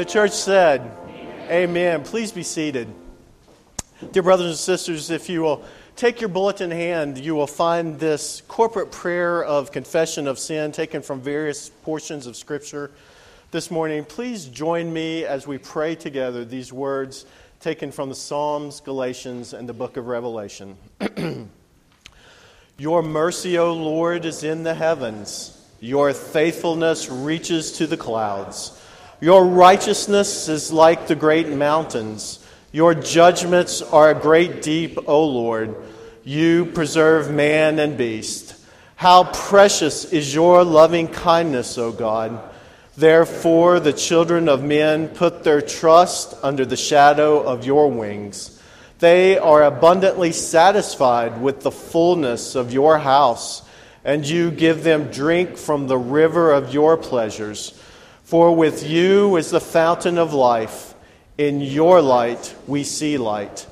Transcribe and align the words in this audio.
The 0.00 0.06
church 0.06 0.32
said, 0.32 0.80
Amen. 0.80 1.46
Amen. 1.50 2.02
Please 2.04 2.32
be 2.32 2.42
seated. 2.42 2.88
Dear 4.12 4.22
brothers 4.22 4.46
and 4.46 4.56
sisters, 4.56 5.10
if 5.10 5.28
you 5.28 5.42
will 5.42 5.62
take 5.94 6.22
your 6.22 6.30
bulletin 6.30 6.72
in 6.72 6.78
hand, 6.78 7.18
you 7.18 7.34
will 7.34 7.46
find 7.46 8.00
this 8.00 8.42
corporate 8.48 8.90
prayer 8.90 9.44
of 9.44 9.72
confession 9.72 10.26
of 10.26 10.38
sin 10.38 10.72
taken 10.72 11.02
from 11.02 11.20
various 11.20 11.68
portions 11.82 12.26
of 12.26 12.34
Scripture 12.34 12.90
this 13.50 13.70
morning. 13.70 14.06
Please 14.06 14.46
join 14.46 14.90
me 14.90 15.26
as 15.26 15.46
we 15.46 15.58
pray 15.58 15.94
together 15.94 16.46
these 16.46 16.72
words 16.72 17.26
taken 17.60 17.92
from 17.92 18.08
the 18.08 18.14
Psalms, 18.14 18.80
Galatians, 18.80 19.52
and 19.52 19.68
the 19.68 19.74
book 19.74 19.98
of 19.98 20.06
Revelation. 20.06 20.78
Your 22.78 23.02
mercy, 23.02 23.58
O 23.58 23.74
Lord, 23.74 24.24
is 24.24 24.44
in 24.44 24.62
the 24.62 24.74
heavens, 24.74 25.62
your 25.78 26.14
faithfulness 26.14 27.10
reaches 27.10 27.72
to 27.72 27.86
the 27.86 27.98
clouds. 27.98 28.80
Your 29.20 29.44
righteousness 29.44 30.48
is 30.48 30.72
like 30.72 31.06
the 31.06 31.14
great 31.14 31.48
mountains. 31.48 32.38
Your 32.72 32.94
judgments 32.94 33.82
are 33.82 34.10
a 34.10 34.18
great 34.18 34.62
deep, 34.62 34.98
O 35.06 35.26
Lord. 35.26 35.76
You 36.24 36.64
preserve 36.66 37.30
man 37.30 37.78
and 37.78 37.98
beast. 37.98 38.54
How 38.96 39.24
precious 39.24 40.06
is 40.06 40.34
your 40.34 40.64
loving 40.64 41.08
kindness, 41.08 41.76
O 41.76 41.92
God. 41.92 42.40
Therefore, 42.96 43.78
the 43.78 43.92
children 43.92 44.48
of 44.48 44.62
men 44.62 45.08
put 45.08 45.44
their 45.44 45.60
trust 45.60 46.34
under 46.42 46.64
the 46.64 46.76
shadow 46.76 47.40
of 47.40 47.66
your 47.66 47.90
wings. 47.90 48.58
They 49.00 49.38
are 49.38 49.62
abundantly 49.64 50.32
satisfied 50.32 51.40
with 51.40 51.60
the 51.60 51.70
fullness 51.70 52.54
of 52.54 52.72
your 52.72 52.98
house, 52.98 53.62
and 54.04 54.26
you 54.26 54.50
give 54.50 54.82
them 54.82 55.10
drink 55.10 55.56
from 55.56 55.86
the 55.86 55.98
river 55.98 56.52
of 56.52 56.72
your 56.72 56.96
pleasures. 56.96 57.78
For 58.30 58.54
with 58.54 58.88
you 58.88 59.34
is 59.38 59.50
the 59.50 59.60
fountain 59.60 60.16
of 60.16 60.32
life. 60.32 60.94
In 61.36 61.60
your 61.60 62.00
light 62.00 62.54
we 62.68 62.84
see 62.84 63.18
light. 63.18 63.66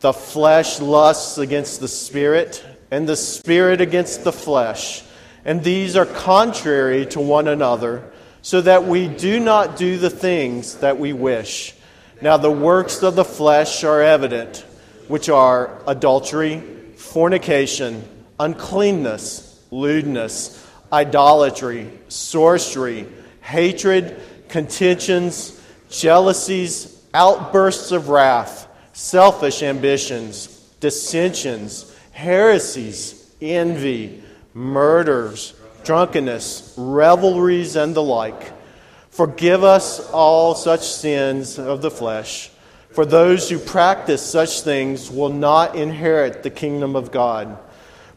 The 0.00 0.12
flesh 0.12 0.80
lusts 0.80 1.38
against 1.38 1.78
the 1.78 1.86
spirit, 1.86 2.66
and 2.90 3.08
the 3.08 3.14
spirit 3.14 3.80
against 3.80 4.24
the 4.24 4.32
flesh. 4.32 5.04
And 5.44 5.62
these 5.62 5.94
are 5.94 6.06
contrary 6.06 7.06
to 7.06 7.20
one 7.20 7.46
another, 7.46 8.02
so 8.42 8.60
that 8.62 8.84
we 8.84 9.06
do 9.06 9.38
not 9.38 9.76
do 9.76 9.96
the 9.96 10.10
things 10.10 10.78
that 10.78 10.98
we 10.98 11.12
wish. 11.12 11.72
Now 12.20 12.36
the 12.36 12.50
works 12.50 13.04
of 13.04 13.14
the 13.14 13.24
flesh 13.24 13.84
are 13.84 14.02
evident, 14.02 14.66
which 15.06 15.28
are 15.28 15.80
adultery, 15.86 16.60
fornication, 16.96 18.02
uncleanness, 18.40 19.64
lewdness, 19.70 20.66
idolatry, 20.92 21.88
sorcery 22.08 23.06
hatred, 23.50 24.16
contentions, 24.48 25.60
jealousies, 25.90 27.02
outbursts 27.12 27.90
of 27.90 28.08
wrath, 28.08 28.68
selfish 28.92 29.62
ambitions, 29.62 30.46
dissensions, 30.78 31.94
heresies, 32.12 33.28
envy, 33.42 34.22
murders, 34.54 35.54
drunkenness, 35.82 36.74
revelries, 36.76 37.74
and 37.74 37.94
the 37.94 38.02
like. 38.02 38.52
Forgive 39.10 39.64
us 39.64 40.08
all 40.10 40.54
such 40.54 40.86
sins 40.86 41.58
of 41.58 41.82
the 41.82 41.90
flesh, 41.90 42.50
for 42.92 43.04
those 43.04 43.50
who 43.50 43.58
practice 43.58 44.22
such 44.22 44.60
things 44.60 45.10
will 45.10 45.28
not 45.28 45.74
inherit 45.74 46.44
the 46.44 46.50
kingdom 46.50 46.94
of 46.94 47.10
God. 47.10 47.58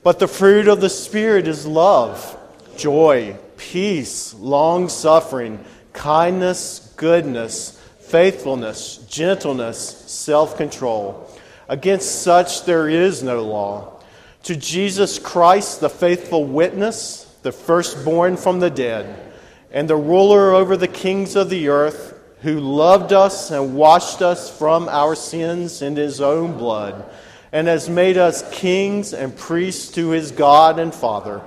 But 0.03 0.19
the 0.19 0.27
fruit 0.27 0.67
of 0.67 0.79
the 0.79 0.89
Spirit 0.89 1.47
is 1.47 1.65
love, 1.65 2.37
joy, 2.77 3.37
peace, 3.71 4.33
long 4.35 4.89
suffering, 4.89 5.63
kindness, 5.93 6.93
goodness, 6.97 7.79
faithfulness, 7.99 8.97
gentleness, 9.09 9.79
self 9.79 10.57
control. 10.57 11.29
Against 11.69 12.21
such 12.21 12.65
there 12.65 12.89
is 12.89 13.23
no 13.23 13.43
law. 13.43 14.01
To 14.43 14.55
Jesus 14.55 15.17
Christ, 15.17 15.79
the 15.79 15.89
faithful 15.89 16.43
witness, 16.43 17.23
the 17.41 17.53
firstborn 17.53 18.35
from 18.35 18.59
the 18.59 18.69
dead, 18.69 19.31
and 19.71 19.89
the 19.89 19.95
ruler 19.95 20.53
over 20.53 20.75
the 20.75 20.87
kings 20.87 21.35
of 21.35 21.49
the 21.49 21.69
earth, 21.69 22.19
who 22.41 22.59
loved 22.59 23.13
us 23.13 23.51
and 23.51 23.75
washed 23.75 24.21
us 24.21 24.55
from 24.55 24.89
our 24.89 25.15
sins 25.15 25.81
in 25.81 25.95
his 25.95 26.19
own 26.19 26.57
blood, 26.57 27.09
and 27.53 27.67
has 27.67 27.89
made 27.89 28.17
us 28.17 28.47
kings 28.51 29.13
and 29.13 29.35
priests 29.37 29.91
to 29.93 30.09
his 30.09 30.31
God 30.31 30.77
and 30.77 30.93
Father. 30.93 31.41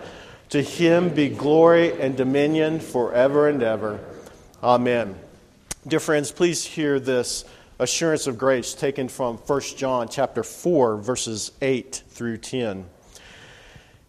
To 0.51 0.63
him 0.63 1.09
be 1.09 1.29
glory 1.29 2.01
and 2.01 2.17
dominion 2.17 2.79
forever 2.79 3.49
and 3.49 3.63
ever. 3.63 3.99
Amen. 4.63 5.17
Dear 5.87 5.99
friends, 5.99 6.31
please 6.31 6.65
hear 6.65 7.01
this 7.01 7.45
assurance 7.81 8.29
of 8.29 8.39
grace 8.39 8.73
taken 8.73 9.09
from 9.09 9.39
1 9.39 9.61
John 9.77 10.09
chapter 10.09 10.45
4 10.45 10.99
verses 10.99 11.51
8 11.61 12.03
through 12.11 12.39
10. 12.39 12.87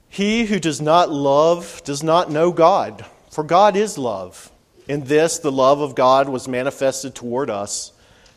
He 0.10 0.46
who 0.46 0.60
does 0.60 0.80
not 0.80 1.12
love 1.12 1.82
does 1.84 2.04
not 2.04 2.32
know 2.32 2.52
God, 2.52 3.04
for 3.32 3.44
God 3.44 3.76
is 3.76 3.98
love. 3.98 4.52
In 4.88 5.06
this 5.06 5.40
the 5.40 5.52
love 5.52 5.82
of 5.82 5.96
God 5.96 6.30
was 6.30 6.48
manifested 6.48 7.16
toward 7.16 7.50
us, 7.50 7.92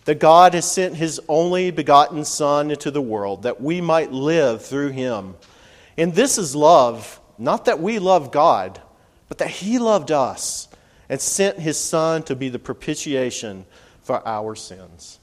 that 0.07 0.19
God 0.19 0.55
has 0.55 0.71
sent 0.71 0.97
his 0.97 1.21
only 1.29 1.71
begotten 1.71 2.25
son 2.25 2.71
into 2.71 2.91
the 2.91 3.03
world 3.03 3.43
that 3.43 3.61
we 3.61 3.83
might 3.83 4.11
live 4.11 4.65
through 4.65 4.89
him. 4.89 5.37
And 5.99 6.15
this 6.15 6.39
is 6.39 6.57
love 6.57 7.21
not 7.41 7.65
that 7.65 7.81
we 7.81 7.99
love 7.99 8.31
God, 8.31 8.81
but 9.29 9.39
that 9.39 9.49
He 9.49 9.79
loved 9.79 10.13
us 10.13 10.69
and 11.09 11.21
sent 11.21 11.59
His 11.59 11.79
Son 11.79 12.23
to 12.25 12.37
be 12.37 12.51
the 12.51 12.59
propitiation 12.59 13.65
for 14.03 14.27
our 14.29 14.55
sins. 14.55 15.19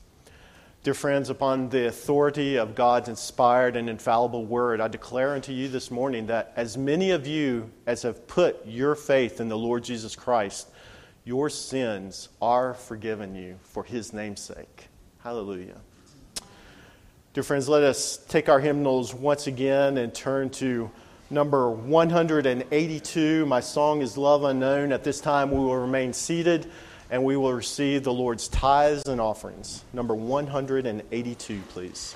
Dear 0.83 0.93
friends, 0.93 1.29
upon 1.29 1.69
the 1.69 1.87
authority 1.87 2.57
of 2.57 2.73
God's 2.73 3.09
inspired 3.09 3.75
and 3.75 3.89
infallible 3.89 4.45
word, 4.45 4.79
I 4.79 4.87
declare 4.87 5.35
unto 5.35 5.51
you 5.51 5.67
this 5.67 5.91
morning 5.91 6.27
that 6.27 6.53
as 6.55 6.77
many 6.77 7.11
of 7.11 7.27
you 7.27 7.69
as 7.85 8.03
have 8.03 8.25
put 8.25 8.65
your 8.65 8.95
faith 8.95 9.39
in 9.41 9.49
the 9.49 9.57
Lord 9.57 9.83
Jesus 9.83 10.15
Christ, 10.15 10.69
your 11.25 11.49
sins 11.49 12.29
are 12.41 12.73
forgiven 12.73 13.35
you 13.35 13.59
for 13.61 13.83
his 13.83 14.13
name's 14.13 14.41
sake. 14.41 14.87
Hallelujah. 15.19 15.75
Dear 17.33 17.43
friends, 17.43 17.67
let 17.67 17.83
us 17.83 18.17
take 18.29 18.47
our 18.47 18.61
hymnals 18.61 19.13
once 19.13 19.45
again 19.45 19.97
and 19.97 20.15
turn 20.15 20.49
to 20.51 20.89
number 21.29 21.69
182. 21.69 23.45
My 23.45 23.59
song 23.59 24.01
is 24.01 24.17
Love 24.17 24.43
Unknown. 24.43 24.91
At 24.91 25.03
this 25.03 25.19
time, 25.19 25.51
we 25.51 25.57
will 25.57 25.77
remain 25.77 26.13
seated 26.13 26.69
and 27.09 27.23
we 27.23 27.37
will 27.37 27.53
receive 27.53 28.03
the 28.03 28.13
Lord's 28.13 28.47
tithes 28.47 29.03
and 29.07 29.21
offerings. 29.21 29.83
Number 29.93 30.13
182, 30.13 31.61
please. 31.69 32.15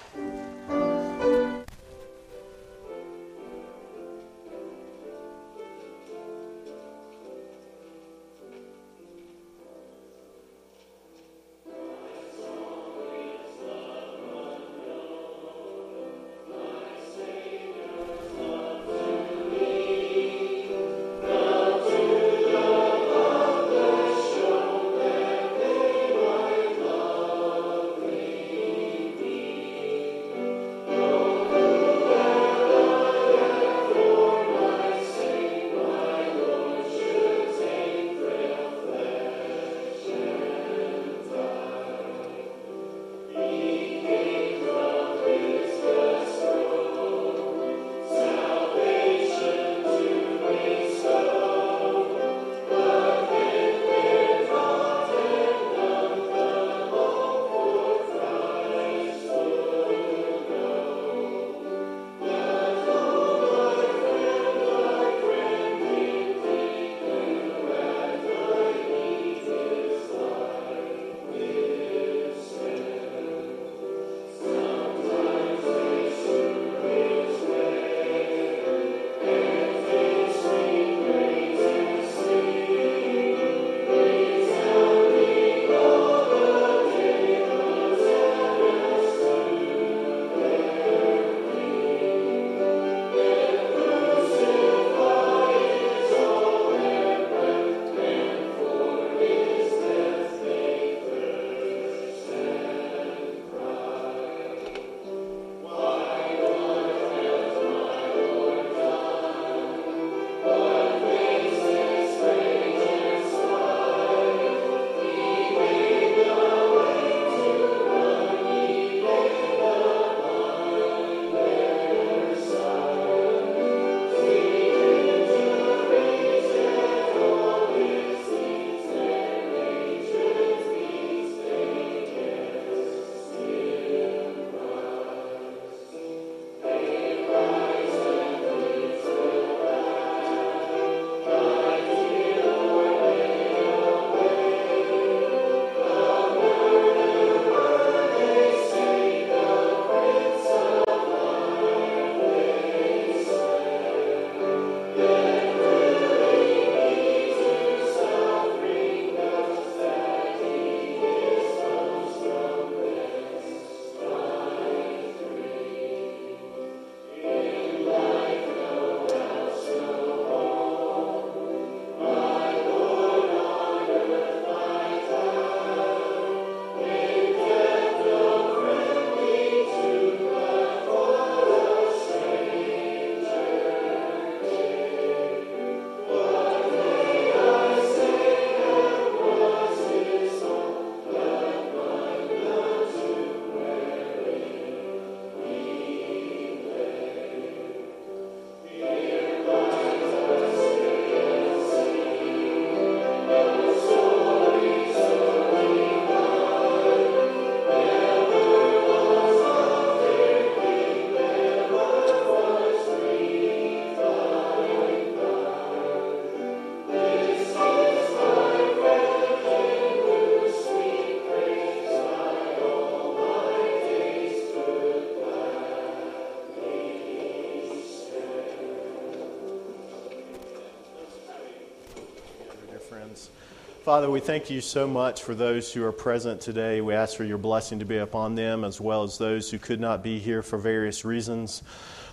Father, 233.92 234.10
we 234.10 234.21
thank 234.21 234.50
you 234.50 234.62
so 234.62 234.88
much 234.88 235.21
for 235.21 235.36
those 235.36 235.74
who 235.74 235.83
are 235.83 235.92
present 235.92 236.40
today. 236.40 236.80
We 236.80 236.94
ask 236.94 237.18
for 237.18 237.26
your 237.26 237.38
blessing 237.38 237.80
to 237.80 237.83
be 237.83 237.98
upon 237.98 238.36
them 238.36 238.64
as 238.64 238.80
well 238.80 239.04
as 239.04 239.18
those 239.18 239.52
who 239.52 239.60
could 239.60 239.81
not 239.81 240.02
be 240.02 240.18
here 240.18 240.42
for 240.42 240.57
various 240.57 241.04
reasons. 241.04 241.62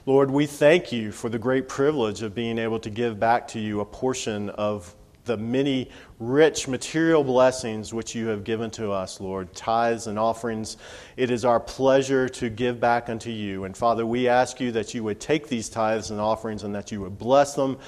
Lord, 0.04 0.28
we 0.28 0.44
thank 0.47 0.90
you 0.90 1.12
for 1.12 1.28
the 1.28 1.38
great 1.38 1.68
privilege 1.68 2.23
of 2.23 2.35
being 2.35 2.58
able 2.58 2.80
to 2.80 2.90
give 2.90 3.20
back 3.20 3.47
to 3.49 3.61
you 3.61 3.78
a 3.78 3.85
portion 3.85 4.50
of 4.50 4.92
the 5.28 5.37
many 5.37 5.88
rich 6.18 6.66
material 6.66 7.23
blessings 7.23 7.94
which 7.94 8.12
you 8.12 8.26
have 8.26 8.42
given 8.42 8.73
to 8.73 8.90
us, 8.90 9.20
Lord, 9.20 9.54
tithes 9.54 10.08
and 10.08 10.18
offerings. 10.18 10.78
It 11.16 11.30
is 11.30 11.44
our 11.44 11.61
pleasure 11.61 12.28
to 12.30 12.50
give 12.50 12.80
back 12.80 13.08
unto 13.08 13.30
you. 13.30 13.64
And 13.64 13.76
Father, 13.76 14.04
we 14.04 14.26
ask 14.26 14.58
you 14.58 14.73
that 14.73 14.94
you 14.94 15.04
would 15.04 15.20
take 15.20 15.47
these 15.47 15.68
tithes 15.68 16.11
and 16.11 16.18
offerings 16.18 16.64
and 16.64 16.75
that 16.75 16.90
you 16.90 17.02
would 17.02 17.18
bless 17.18 17.54
them 17.54 17.78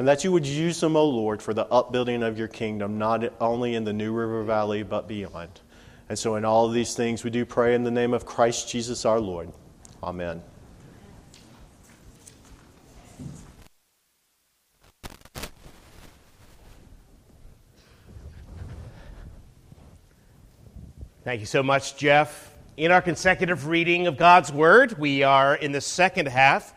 and 0.00 0.08
that 0.08 0.24
you 0.24 0.32
would 0.32 0.46
use 0.46 0.80
them, 0.80 0.96
O 0.96 1.04
Lord, 1.04 1.42
for 1.42 1.52
the 1.52 1.66
upbuilding 1.66 2.22
of 2.22 2.38
your 2.38 2.48
kingdom, 2.48 2.96
not 2.96 3.22
only 3.38 3.74
in 3.74 3.84
the 3.84 3.92
New 3.92 4.14
River 4.14 4.42
Valley, 4.44 4.82
but 4.82 5.06
beyond. 5.06 5.60
And 6.08 6.18
so, 6.18 6.36
in 6.36 6.44
all 6.46 6.64
of 6.64 6.72
these 6.72 6.94
things, 6.94 7.22
we 7.22 7.28
do 7.28 7.44
pray 7.44 7.74
in 7.74 7.84
the 7.84 7.90
name 7.90 8.14
of 8.14 8.24
Christ 8.24 8.66
Jesus 8.70 9.04
our 9.04 9.20
Lord. 9.20 9.52
Amen. 10.02 10.42
Thank 21.24 21.40
you 21.40 21.46
so 21.46 21.62
much, 21.62 21.98
Jeff. 21.98 22.54
In 22.78 22.90
our 22.90 23.02
consecutive 23.02 23.66
reading 23.66 24.06
of 24.06 24.16
God's 24.16 24.50
Word, 24.50 24.98
we 24.98 25.24
are 25.24 25.54
in 25.54 25.72
the 25.72 25.82
second 25.82 26.28
half 26.28 26.72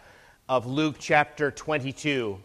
of 0.49 0.65
Luke 0.65 0.97
chapter 0.99 1.51
22. 1.51 2.37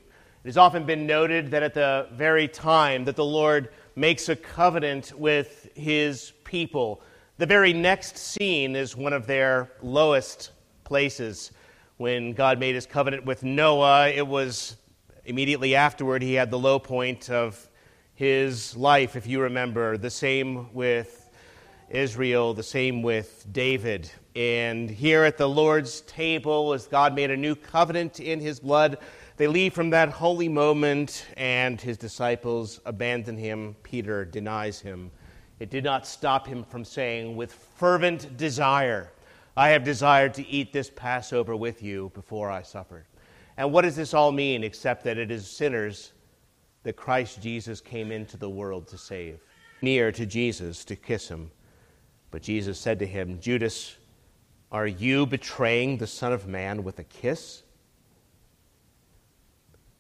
It 0.49 0.53
has 0.53 0.57
often 0.57 0.87
been 0.87 1.07
noted 1.07 1.51
that 1.51 1.63
at 1.63 1.75
the 1.75 2.09
very 2.11 2.49
time 2.49 3.05
that 3.05 3.17
the 3.17 3.25
Lord 3.25 3.69
makes 3.95 4.31
a 4.31 4.35
covenant 4.35 5.13
with 5.13 5.69
his 5.75 6.33
people, 6.43 7.03
the 7.37 7.45
very 7.45 7.75
next 7.75 8.17
scene 8.17 8.75
is 8.75 8.97
one 8.97 9.13
of 9.13 9.27
their 9.27 9.71
lowest 9.83 10.53
places. 10.85 11.53
When 11.99 12.33
God 12.33 12.59
made 12.59 12.75
his 12.77 12.87
covenant 12.87 13.27
with 13.27 13.43
Noah, 13.43 14.09
it 14.09 14.27
was 14.27 14.79
immediately 15.27 15.75
afterward 15.75 16.23
he 16.23 16.33
had 16.33 16.51
the 16.51 16.59
low 16.59 16.79
point 16.79 17.29
of 17.29 17.69
his 18.15 18.75
life, 18.75 19.17
if 19.17 19.27
you 19.27 19.43
remember. 19.43 19.99
The 19.99 20.09
same 20.09 20.73
with 20.73 21.29
Israel, 21.91 22.55
the 22.55 22.63
same 22.63 23.03
with 23.03 23.45
David. 23.53 24.11
And 24.35 24.89
here 24.89 25.25
at 25.25 25.37
the 25.37 25.47
Lord's 25.47 26.01
table, 26.03 26.73
as 26.73 26.87
God 26.87 27.15
made 27.15 27.31
a 27.31 27.37
new 27.37 27.55
covenant 27.55 28.19
in 28.19 28.41
his 28.41 28.61
blood, 28.61 28.97
they 29.39 29.49
leave 29.49 29.73
from 29.73 29.91
that 29.91 30.11
holy 30.11 30.49
moment, 30.49 31.27
and 31.37 31.81
his 31.81 31.97
disciples 31.97 32.81
abandon 32.85 33.39
him. 33.39 33.75
Peter 33.83 34.25
denies 34.25 34.81
him. 34.81 35.11
It 35.59 35.71
did 35.71 35.85
not 35.85 36.07
stop 36.07 36.47
him 36.47 36.63
from 36.65 36.85
saying, 36.85 37.37
with 37.37 37.53
fervent 37.53 38.37
desire, 38.37 39.11
I 39.57 39.71
have 39.71 39.83
desired 39.83 40.35
to 40.35 40.47
eat 40.47 40.73
this 40.73 40.91
Passover 40.91 41.57
with 41.57 41.83
you 41.83 42.13
before 42.15 42.51
I 42.51 42.63
suffer. 42.63 43.07
And 43.57 43.73
what 43.73 43.83
does 43.83 43.97
this 43.97 44.13
all 44.13 44.31
mean 44.31 44.63
except 44.63 45.03
that 45.05 45.19
it 45.19 45.31
is 45.31 45.51
sinners 45.51 46.13
that 46.83 46.97
Christ 46.97 47.41
Jesus 47.41 47.81
came 47.81 48.13
into 48.13 48.37
the 48.37 48.51
world 48.51 48.87
to 48.89 48.99
save? 48.99 49.41
Near 49.81 50.13
to 50.13 50.27
Jesus 50.27 50.85
to 50.85 50.95
kiss 50.95 51.29
him 51.29 51.51
but 52.31 52.43
Jesus 52.43 52.79
said 52.79 52.99
to 52.99 53.07
him, 53.07 53.41
Judas, 53.41 53.97
are 54.71 54.87
you 54.87 55.27
betraying 55.27 55.97
the 55.97 56.07
Son 56.07 56.33
of 56.33 56.47
Man 56.47 56.85
with 56.85 56.99
a 56.99 57.05
kiss? 57.05 57.63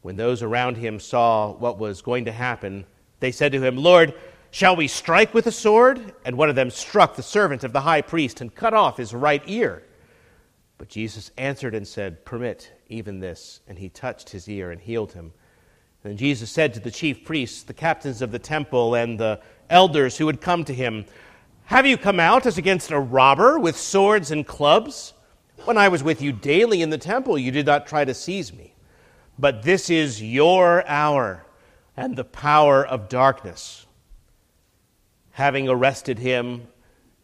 When 0.02 0.16
those 0.16 0.42
around 0.42 0.76
him 0.76 1.00
saw 1.00 1.52
what 1.52 1.78
was 1.78 2.02
going 2.02 2.24
to 2.26 2.32
happen, 2.32 2.84
they 3.20 3.32
said 3.32 3.52
to 3.52 3.60
him, 3.60 3.76
Lord, 3.76 4.14
shall 4.50 4.76
we 4.76 4.88
strike 4.88 5.34
with 5.34 5.46
a 5.46 5.52
sword? 5.52 6.14
And 6.24 6.36
one 6.36 6.48
of 6.48 6.56
them 6.56 6.70
struck 6.70 7.16
the 7.16 7.22
servant 7.22 7.64
of 7.64 7.72
the 7.72 7.80
high 7.80 8.02
priest 8.02 8.40
and 8.40 8.54
cut 8.54 8.74
off 8.74 8.96
his 8.96 9.12
right 9.12 9.42
ear. 9.46 9.82
But 10.78 10.88
Jesus 10.88 11.32
answered 11.36 11.74
and 11.74 11.86
said, 11.86 12.24
Permit 12.24 12.72
even 12.88 13.18
this. 13.18 13.60
And 13.66 13.78
he 13.78 13.88
touched 13.88 14.30
his 14.30 14.48
ear 14.48 14.70
and 14.70 14.80
healed 14.80 15.12
him. 15.12 15.32
And 16.04 16.16
Jesus 16.16 16.50
said 16.50 16.72
to 16.74 16.80
the 16.80 16.92
chief 16.92 17.24
priests, 17.24 17.64
the 17.64 17.74
captains 17.74 18.22
of 18.22 18.30
the 18.30 18.38
temple, 18.38 18.94
and 18.94 19.18
the 19.18 19.40
elders 19.68 20.16
who 20.16 20.28
had 20.28 20.40
come 20.40 20.64
to 20.64 20.72
him, 20.72 21.04
have 21.64 21.84
you 21.84 21.98
come 21.98 22.18
out 22.18 22.46
as 22.46 22.56
against 22.56 22.92
a 22.92 22.98
robber 22.98 23.58
with 23.58 23.76
swords 23.76 24.30
and 24.30 24.46
clubs? 24.46 25.12
When 25.66 25.76
I 25.76 25.88
was 25.88 26.02
with 26.02 26.22
you 26.22 26.32
daily 26.32 26.80
in 26.80 26.88
the 26.88 26.96
temple, 26.96 27.36
you 27.36 27.50
did 27.50 27.66
not 27.66 27.86
try 27.86 28.06
to 28.06 28.14
seize 28.14 28.54
me. 28.54 28.72
But 29.38 29.62
this 29.62 29.88
is 29.88 30.20
your 30.20 30.86
hour 30.88 31.44
and 31.96 32.16
the 32.16 32.24
power 32.24 32.84
of 32.84 33.08
darkness. 33.08 33.86
Having 35.32 35.68
arrested 35.68 36.18
him, 36.18 36.66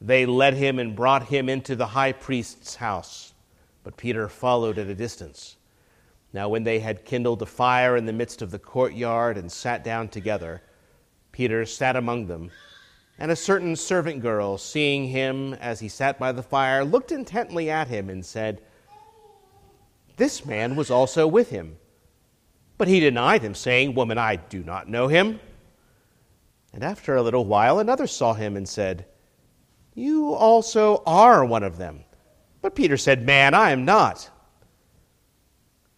they 0.00 0.25
led 0.25 0.54
him 0.54 0.78
and 0.78 0.94
brought 0.94 1.25
him 1.25 1.49
into 1.49 1.75
the 1.75 1.87
high 1.87 2.12
priest's 2.12 2.76
house. 2.76 3.35
But 3.83 3.97
Peter 3.97 4.28
followed 4.28 4.78
at 4.78 4.87
a 4.87 4.94
distance. 4.94 5.56
Now, 6.33 6.49
when 6.49 6.64
they 6.64 6.80
had 6.80 7.04
kindled 7.04 7.42
a 7.42 7.47
fire 7.47 7.97
in 7.97 8.06
the 8.06 8.12
midst 8.12 8.42
of 8.42 8.50
the 8.50 8.59
courtyard 8.59 9.37
and 9.37 9.50
sat 9.50 9.83
down 9.83 10.09
together, 10.09 10.62
Peter 11.33 11.66
sat 11.66 11.97
among 11.97 12.26
them 12.26 12.50
and 13.18 13.30
a 13.30 13.37
certain 13.37 13.76
servant 13.76 14.21
girl, 14.21 14.59
seeing 14.59 15.09
him 15.09 15.54
as 15.54 15.80
he 15.80 15.88
sat 15.88 16.18
by 16.18 16.33
the 16.33 16.42
fire, 16.42 16.85
looked 16.85 17.12
intently 17.12 17.71
at 17.71 17.88
him 17.88 18.11
and 18.11 18.25
said, 18.25 18.61
This 20.16 20.44
man 20.44 20.75
was 20.75 20.90
also 20.90 21.26
with 21.26 21.50
him. 21.50 21.76
But 22.76 22.88
he 22.88 23.00
denied 23.00 23.42
him, 23.42 23.54
saying, 23.54 23.94
Woman, 23.94 24.18
I 24.18 24.36
do 24.36 24.62
not 24.62 24.88
know 24.88 25.08
him. 25.08 25.40
And 26.72 26.82
after 26.82 27.14
a 27.14 27.22
little 27.22 27.44
while, 27.44 27.78
another 27.78 28.06
saw 28.06 28.34
him 28.34 28.56
and 28.56 28.68
said, 28.68 29.06
You 29.94 30.34
also 30.34 31.02
are 31.06 31.44
one 31.44 31.62
of 31.62 31.78
them. 31.78 32.04
But 32.62 32.74
Peter 32.74 32.96
said, 32.96 33.24
Man, 33.24 33.54
I 33.54 33.70
am 33.70 33.84
not. 33.84 34.28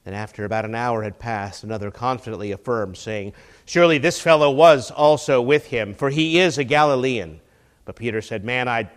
And 0.04 0.14
after 0.14 0.44
about 0.44 0.64
an 0.64 0.74
hour 0.74 1.02
had 1.02 1.18
passed, 1.18 1.64
another 1.64 1.90
confidently 1.90 2.52
affirmed, 2.52 2.96
saying, 2.96 3.32
Surely 3.64 3.98
this 3.98 4.20
fellow 4.20 4.50
was 4.50 4.90
also 4.90 5.40
with 5.40 5.66
him, 5.66 5.94
for 5.94 6.10
he 6.10 6.38
is 6.38 6.58
a 6.58 6.64
Galilean. 6.64 7.40
But 7.84 7.96
Peter 7.96 8.20
said, 8.20 8.44
Man, 8.44 8.68
I 8.68 8.90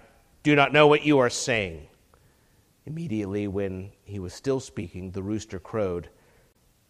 do 0.43 0.55
not 0.55 0.73
know 0.73 0.87
what 0.87 1.05
you 1.05 1.17
are 1.19 1.29
saying. 1.29 1.87
Immediately, 2.85 3.47
when 3.47 3.91
he 4.03 4.19
was 4.19 4.33
still 4.33 4.59
speaking, 4.59 5.11
the 5.11 5.23
rooster 5.23 5.59
crowed, 5.59 6.09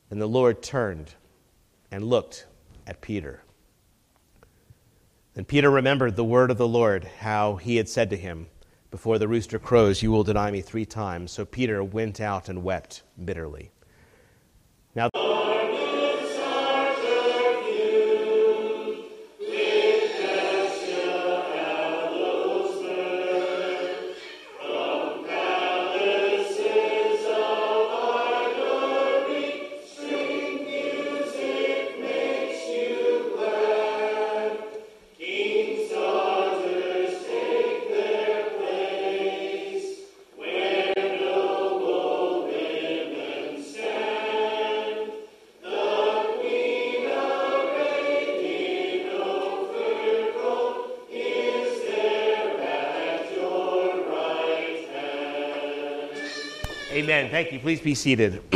and 0.09 0.21
the 0.21 0.27
Lord 0.27 0.61
turned 0.61 1.13
and 1.91 2.03
looked 2.03 2.45
at 2.87 3.01
Peter. 3.01 3.43
Then 5.33 5.45
Peter 5.45 5.69
remembered 5.69 6.15
the 6.15 6.23
word 6.23 6.51
of 6.51 6.57
the 6.57 6.67
Lord, 6.67 7.03
how 7.19 7.55
he 7.55 7.77
had 7.77 7.87
said 7.87 8.09
to 8.09 8.17
him, 8.17 8.47
Before 8.91 9.17
the 9.17 9.27
rooster 9.27 9.59
crows, 9.59 10.01
you 10.01 10.11
will 10.11 10.23
deny 10.23 10.51
me 10.51 10.61
three 10.61 10.85
times. 10.85 11.31
So 11.31 11.45
Peter 11.45 11.83
went 11.83 12.19
out 12.19 12.49
and 12.49 12.63
wept 12.63 13.03
bitterly. 13.23 13.71
Now, 14.95 15.09
Amen. 56.91 57.29
Thank 57.29 57.51
you. 57.51 57.59
Please 57.59 57.79
be 57.79 57.93
seated. 57.93 58.41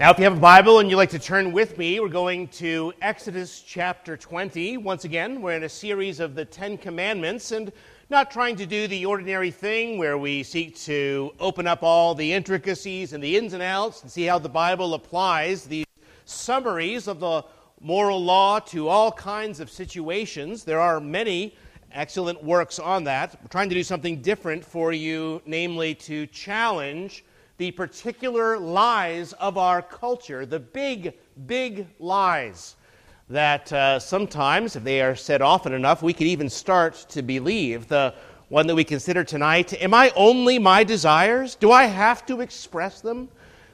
now, 0.00 0.10
if 0.10 0.18
you 0.18 0.24
have 0.24 0.36
a 0.36 0.40
Bible 0.40 0.80
and 0.80 0.90
you'd 0.90 0.96
like 0.96 1.10
to 1.10 1.18
turn 1.20 1.52
with 1.52 1.78
me, 1.78 2.00
we're 2.00 2.08
going 2.08 2.48
to 2.48 2.92
Exodus 3.00 3.62
chapter 3.64 4.16
20. 4.16 4.78
Once 4.78 5.04
again, 5.04 5.40
we're 5.40 5.52
in 5.52 5.62
a 5.62 5.68
series 5.68 6.18
of 6.18 6.34
the 6.34 6.44
Ten 6.44 6.76
Commandments 6.76 7.52
and 7.52 7.70
not 8.08 8.32
trying 8.32 8.56
to 8.56 8.66
do 8.66 8.88
the 8.88 9.06
ordinary 9.06 9.52
thing 9.52 9.96
where 9.96 10.18
we 10.18 10.42
seek 10.42 10.74
to 10.78 11.32
open 11.38 11.68
up 11.68 11.84
all 11.84 12.16
the 12.16 12.32
intricacies 12.32 13.12
and 13.12 13.22
the 13.22 13.36
ins 13.36 13.52
and 13.52 13.62
outs 13.62 14.02
and 14.02 14.10
see 14.10 14.24
how 14.24 14.40
the 14.40 14.48
Bible 14.48 14.94
applies 14.94 15.66
these 15.66 15.86
summaries 16.24 17.06
of 17.06 17.20
the 17.20 17.44
moral 17.80 18.20
law 18.20 18.58
to 18.58 18.88
all 18.88 19.12
kinds 19.12 19.60
of 19.60 19.70
situations. 19.70 20.64
There 20.64 20.80
are 20.80 20.98
many 20.98 21.54
excellent 21.92 22.42
works 22.42 22.78
on 22.78 23.04
that. 23.04 23.38
We're 23.42 23.48
trying 23.48 23.68
to 23.68 23.74
do 23.74 23.82
something 23.82 24.22
different 24.22 24.64
for 24.64 24.92
you, 24.92 25.42
namely 25.46 25.94
to 25.96 26.26
challenge 26.26 27.24
the 27.58 27.70
particular 27.70 28.58
lies 28.58 29.32
of 29.34 29.58
our 29.58 29.82
culture, 29.82 30.46
the 30.46 30.60
big, 30.60 31.14
big 31.46 31.86
lies 31.98 32.76
that 33.30 33.72
uh, 33.72 33.98
sometimes, 33.98 34.74
if 34.74 34.82
they 34.82 35.00
are 35.00 35.14
said 35.14 35.40
often 35.40 35.72
enough, 35.72 36.02
we 36.02 36.12
can 36.12 36.26
even 36.26 36.50
start 36.50 37.06
to 37.08 37.22
believe. 37.22 37.86
The 37.86 38.12
one 38.48 38.66
that 38.66 38.74
we 38.74 38.82
consider 38.82 39.22
tonight 39.22 39.72
Am 39.80 39.94
I 39.94 40.12
only 40.16 40.58
my 40.58 40.82
desires? 40.82 41.54
Do 41.54 41.70
I 41.70 41.84
have 41.84 42.26
to 42.26 42.40
express 42.40 43.00
them? 43.00 43.28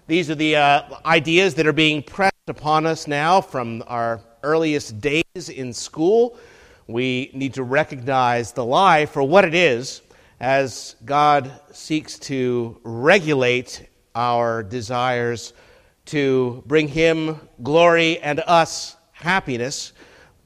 These 0.06 0.30
are 0.30 0.34
the 0.34 0.56
uh, 0.56 0.82
ideas 1.06 1.54
that 1.54 1.66
are 1.66 1.72
being 1.72 2.02
pressed 2.02 2.34
upon 2.46 2.86
us 2.86 3.08
now 3.08 3.40
from 3.40 3.82
our 3.86 4.20
earliest 4.42 5.00
days 5.00 5.48
in 5.48 5.72
school. 5.72 6.38
We 6.88 7.30
need 7.34 7.54
to 7.54 7.64
recognize 7.64 8.52
the 8.52 8.64
lie 8.64 9.06
for 9.06 9.22
what 9.22 9.44
it 9.44 9.54
is 9.54 10.02
as 10.38 10.94
God 11.04 11.50
seeks 11.72 12.18
to 12.20 12.78
regulate 12.84 13.88
our 14.14 14.62
desires 14.62 15.52
to 16.06 16.62
bring 16.66 16.86
Him 16.86 17.40
glory 17.62 18.20
and 18.20 18.40
us 18.46 18.96
happiness 19.12 19.92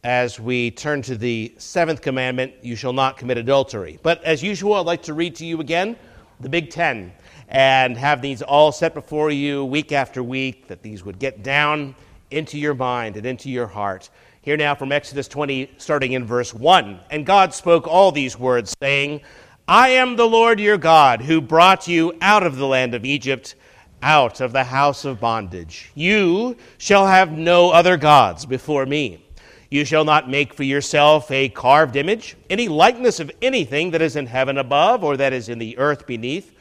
as 0.03 0.41
we 0.41 0.71
turn 0.71 1.03
to 1.03 1.17
the 1.17 1.55
seventh 1.59 2.01
commandment 2.01 2.55
you 2.63 2.75
shall 2.75 2.95
not 2.95 3.19
commit 3.19 3.37
adultery. 3.37 3.99
But 4.03 4.25
as 4.25 4.43
usual, 4.43 4.75
I'd 4.75 4.87
like 4.87 5.03
to 5.03 5.15
read 5.15 5.35
to 5.37 5.45
you 5.45 5.61
again 5.61 5.97
the 6.41 6.49
Big 6.49 6.71
Ten 6.71 7.13
and 7.49 7.99
have 7.99 8.23
these 8.23 8.41
all 8.41 8.73
set 8.73 8.95
before 8.95 9.31
you 9.31 9.65
week 9.67 9.93
after 9.93 10.23
week, 10.23 10.69
that 10.69 10.83
these 10.83 11.05
would 11.05 11.19
get 11.19 11.43
down 11.43 11.95
into 12.31 12.59
your 12.59 12.75
mind 12.75 13.17
and 13.17 13.27
into 13.27 13.51
your 13.51 13.67
heart. 13.67 14.09
Here 14.43 14.57
now 14.57 14.75
from 14.75 14.91
Exodus 14.91 15.29
20, 15.29 15.73
starting 15.77 16.13
in 16.13 16.25
verse 16.25 16.55
1. 16.55 17.01
And 17.11 17.27
God 17.27 17.53
spoke 17.53 17.87
all 17.87 18.11
these 18.11 18.39
words, 18.39 18.75
saying, 18.81 19.21
I 19.69 19.91
am 19.91 20.17
the 20.17 20.27
Lord 20.27 20.59
your 20.59 20.79
God, 20.79 21.21
who 21.21 21.43
brought 21.43 21.87
you 21.87 22.15
out 22.23 22.43
of 22.43 22.57
the 22.57 22.67
land 22.67 22.95
of 22.95 23.05
Egypt, 23.05 23.55
out 24.03 24.41
of 24.41 24.53
the 24.53 24.65
house 24.65 25.05
of 25.05 25.21
bondage. 25.21 25.93
You 25.95 26.57
shall 26.79 27.07
have 27.07 27.33
no 27.33 27.69
other 27.69 27.99
gods 27.99 28.47
before 28.47 28.87
me. 28.87 29.23
You 29.71 29.85
shall 29.85 30.07
not 30.07 30.31
make 30.31 30.55
for 30.55 30.65
yourself 30.65 31.31
a 31.31 31.51
carved 31.51 31.97
image, 31.97 32.35
any 32.49 32.67
likeness 32.67 33.21
of 33.21 33.31
anything 33.43 33.91
that 33.91 34.01
is 34.01 34.17
in 34.17 34.25
heaven 34.25 34.57
above, 34.57 35.05
or 35.05 35.19
that 35.19 35.35
is 35.35 35.51
in 35.51 35.59
the 35.59 35.77
earth 35.77 36.07
beneath, 36.07 36.57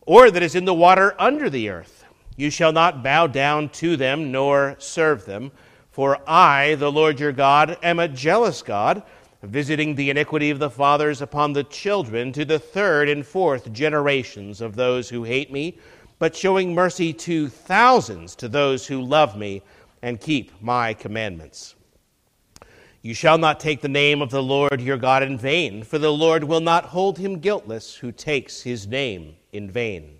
or 0.00 0.32
that 0.32 0.42
is 0.42 0.56
in 0.56 0.64
the 0.64 0.74
water 0.74 1.14
under 1.16 1.48
the 1.48 1.68
earth. 1.68 2.04
You 2.36 2.50
shall 2.50 2.72
not 2.72 3.04
bow 3.04 3.28
down 3.28 3.68
to 3.68 3.96
them, 3.96 4.32
nor 4.32 4.74
serve 4.80 5.26
them. 5.26 5.52
For 5.90 6.18
I, 6.28 6.76
the 6.76 6.92
Lord 6.92 7.18
your 7.18 7.32
God, 7.32 7.76
am 7.82 7.98
a 7.98 8.08
jealous 8.08 8.62
God, 8.62 9.02
visiting 9.42 9.94
the 9.94 10.10
iniquity 10.10 10.50
of 10.50 10.58
the 10.58 10.70
fathers 10.70 11.20
upon 11.20 11.52
the 11.52 11.64
children 11.64 12.32
to 12.32 12.44
the 12.44 12.58
third 12.58 13.08
and 13.08 13.26
fourth 13.26 13.72
generations 13.72 14.60
of 14.60 14.76
those 14.76 15.08
who 15.08 15.24
hate 15.24 15.50
me, 15.52 15.78
but 16.18 16.36
showing 16.36 16.74
mercy 16.74 17.12
to 17.12 17.48
thousands 17.48 18.36
to 18.36 18.48
those 18.48 18.86
who 18.86 19.00
love 19.00 19.36
me 19.36 19.62
and 20.02 20.20
keep 20.20 20.52
my 20.62 20.94
commandments. 20.94 21.74
You 23.02 23.14
shall 23.14 23.38
not 23.38 23.60
take 23.60 23.80
the 23.80 23.88
name 23.88 24.20
of 24.20 24.30
the 24.30 24.42
Lord 24.42 24.80
your 24.80 24.98
God 24.98 25.22
in 25.22 25.38
vain, 25.38 25.82
for 25.82 25.98
the 25.98 26.12
Lord 26.12 26.44
will 26.44 26.60
not 26.60 26.84
hold 26.84 27.18
him 27.18 27.38
guiltless 27.38 27.94
who 27.94 28.12
takes 28.12 28.60
his 28.60 28.86
name 28.86 29.36
in 29.52 29.70
vain. 29.70 30.18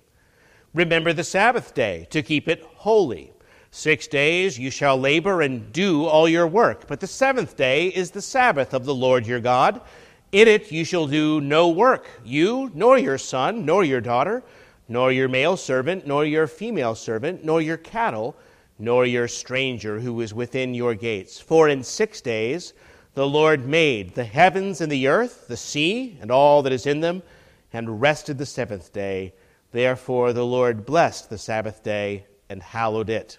Remember 0.72 1.12
the 1.12 1.24
Sabbath 1.24 1.74
day 1.74 2.06
to 2.10 2.22
keep 2.22 2.48
it 2.48 2.64
holy. 2.76 3.32
Six 3.70 4.06
days 4.06 4.58
you 4.58 4.70
shall 4.70 4.98
labor 4.98 5.42
and 5.42 5.72
do 5.72 6.04
all 6.04 6.28
your 6.28 6.46
work, 6.46 6.86
but 6.86 7.00
the 7.00 7.06
seventh 7.06 7.56
day 7.56 7.88
is 7.88 8.10
the 8.10 8.22
Sabbath 8.22 8.74
of 8.74 8.84
the 8.84 8.94
Lord 8.94 9.26
your 9.26 9.40
God. 9.40 9.80
In 10.32 10.48
it 10.48 10.72
you 10.72 10.84
shall 10.84 11.06
do 11.06 11.40
no 11.40 11.68
work, 11.68 12.08
you, 12.24 12.70
nor 12.74 12.98
your 12.98 13.18
son, 13.18 13.64
nor 13.64 13.84
your 13.84 14.00
daughter, 14.00 14.42
nor 14.88 15.12
your 15.12 15.28
male 15.28 15.56
servant, 15.56 16.06
nor 16.06 16.24
your 16.24 16.46
female 16.46 16.94
servant, 16.94 17.44
nor 17.44 17.60
your 17.60 17.76
cattle 17.76 18.36
nor 18.80 19.04
your 19.04 19.28
stranger 19.28 20.00
who 20.00 20.20
is 20.22 20.32
within 20.32 20.72
your 20.72 20.94
gates. 20.94 21.38
For 21.38 21.68
in 21.68 21.84
six 21.84 22.20
days 22.22 22.72
the 23.14 23.28
Lord 23.28 23.66
made 23.66 24.14
the 24.14 24.24
heavens 24.24 24.80
and 24.80 24.90
the 24.90 25.06
earth, 25.06 25.46
the 25.48 25.56
sea, 25.56 26.16
and 26.20 26.30
all 26.30 26.62
that 26.62 26.72
is 26.72 26.86
in 26.86 27.00
them, 27.00 27.22
and 27.72 28.00
rested 28.00 28.38
the 28.38 28.46
seventh 28.46 28.92
day. 28.92 29.34
Therefore 29.70 30.32
the 30.32 30.46
Lord 30.46 30.86
blessed 30.86 31.28
the 31.28 31.38
Sabbath 31.38 31.82
day 31.84 32.26
and 32.48 32.62
hallowed 32.62 33.10
it. 33.10 33.38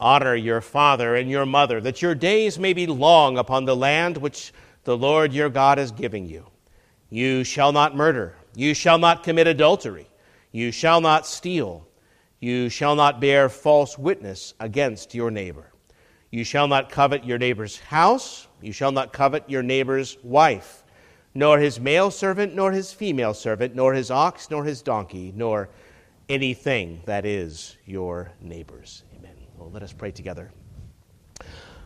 Honor 0.00 0.34
your 0.34 0.60
father 0.60 1.14
and 1.14 1.30
your 1.30 1.46
mother, 1.46 1.80
that 1.80 2.02
your 2.02 2.14
days 2.14 2.58
may 2.58 2.72
be 2.72 2.86
long 2.86 3.38
upon 3.38 3.64
the 3.64 3.76
land 3.76 4.16
which 4.16 4.52
the 4.84 4.96
Lord 4.96 5.32
your 5.32 5.48
God 5.48 5.78
is 5.78 5.92
giving 5.92 6.26
you. 6.26 6.46
You 7.10 7.44
shall 7.44 7.72
not 7.72 7.96
murder. 7.96 8.34
You 8.56 8.74
shall 8.74 8.98
not 8.98 9.22
commit 9.22 9.46
adultery. 9.46 10.08
You 10.52 10.72
shall 10.72 11.00
not 11.00 11.26
steal. 11.26 11.86
You 12.40 12.68
shall 12.68 12.94
not 12.94 13.20
bear 13.20 13.48
false 13.48 13.96
witness 13.96 14.54
against 14.60 15.14
your 15.14 15.30
neighbor. 15.30 15.72
You 16.30 16.44
shall 16.44 16.66
not 16.66 16.90
covet 16.90 17.24
your 17.24 17.38
neighbor's 17.38 17.78
house. 17.78 18.48
You 18.60 18.72
shall 18.72 18.92
not 18.92 19.12
covet 19.12 19.48
your 19.48 19.62
neighbor's 19.62 20.18
wife, 20.22 20.84
nor 21.34 21.58
his 21.58 21.78
male 21.78 22.10
servant, 22.10 22.54
nor 22.54 22.72
his 22.72 22.92
female 22.92 23.34
servant, 23.34 23.74
nor 23.74 23.94
his 23.94 24.10
ox, 24.10 24.50
nor 24.50 24.64
his 24.64 24.82
donkey, 24.82 25.32
nor 25.36 25.68
anything 26.28 27.00
that 27.06 27.24
is 27.24 27.76
your 27.86 28.32
neighbor's. 28.40 29.04
Well, 29.56 29.70
let 29.70 29.82
us 29.82 29.92
pray 29.92 30.10
together. 30.10 30.50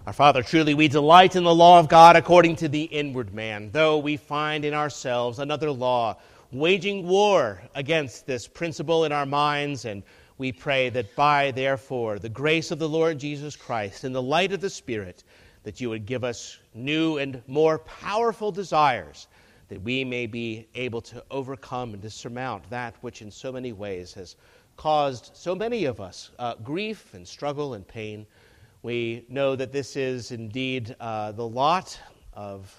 Our 0.07 0.13
Father, 0.13 0.43
truly 0.43 0.73
we 0.73 0.89
delight 0.89 1.37
in 1.37 1.45
the 1.45 1.55
law 1.55 1.79
of 1.79 1.89
God 1.89 2.17
according 2.17 2.57
to 2.57 2.69
the 2.69 2.85
inward 2.85 3.35
man, 3.35 3.71
though 3.73 3.99
we 3.99 4.17
find 4.17 4.65
in 4.65 4.73
ourselves 4.73 5.39
another 5.39 5.71
law 5.71 6.17
waging 6.51 7.07
war 7.07 7.61
against 7.75 8.27
this 8.27 8.49
principle 8.49 9.05
in 9.05 9.13
our 9.13 9.27
minds 9.27 9.85
and 9.85 10.03
we 10.39 10.53
pray 10.53 10.89
that 10.89 11.15
by, 11.17 11.51
therefore, 11.51 12.19
the 12.19 12.29
grace 12.29 12.71
of 12.71 12.79
the 12.79 12.89
Lord 12.89 13.19
Jesus 13.19 13.57
Christ 13.57 14.05
and 14.05 14.15
the 14.15 14.23
light 14.23 14.53
of 14.53 14.61
the 14.61 14.71
Spirit, 14.71 15.25
that 15.65 15.81
you 15.81 15.91
would 15.91 16.07
give 16.07 16.25
us 16.25 16.59
new 16.75 17.19
and 17.19 17.43
more 17.49 17.81
powerful 17.81 18.53
desires, 18.53 19.27
that 19.69 19.83
we 19.83 20.05
may 20.05 20.27
be 20.27 20.69
able 20.77 21.01
to 21.03 21.23
overcome 21.31 21.93
and 21.93 22.03
to 22.03 22.09
surmount 22.09 22.71
that 22.71 22.95
which 23.01 23.21
in 23.21 23.31
so 23.31 23.51
many 23.53 23.73
ways 23.73 24.15
has 24.15 24.37
caused 24.79 25.33
so 25.35 25.57
many 25.57 25.85
of 25.85 26.01
us 26.01 26.31
uh, 26.39 26.55
grief 26.63 27.13
and 27.13 27.27
struggle 27.27 27.75
and 27.75 27.87
pain. 27.87 28.25
We 28.83 29.27
know 29.29 29.57
that 29.57 29.73
this 29.73 29.97
is 29.97 30.31
indeed 30.31 30.95
uh, 31.01 31.33
the 31.33 31.47
lot 31.47 32.01
of 32.33 32.75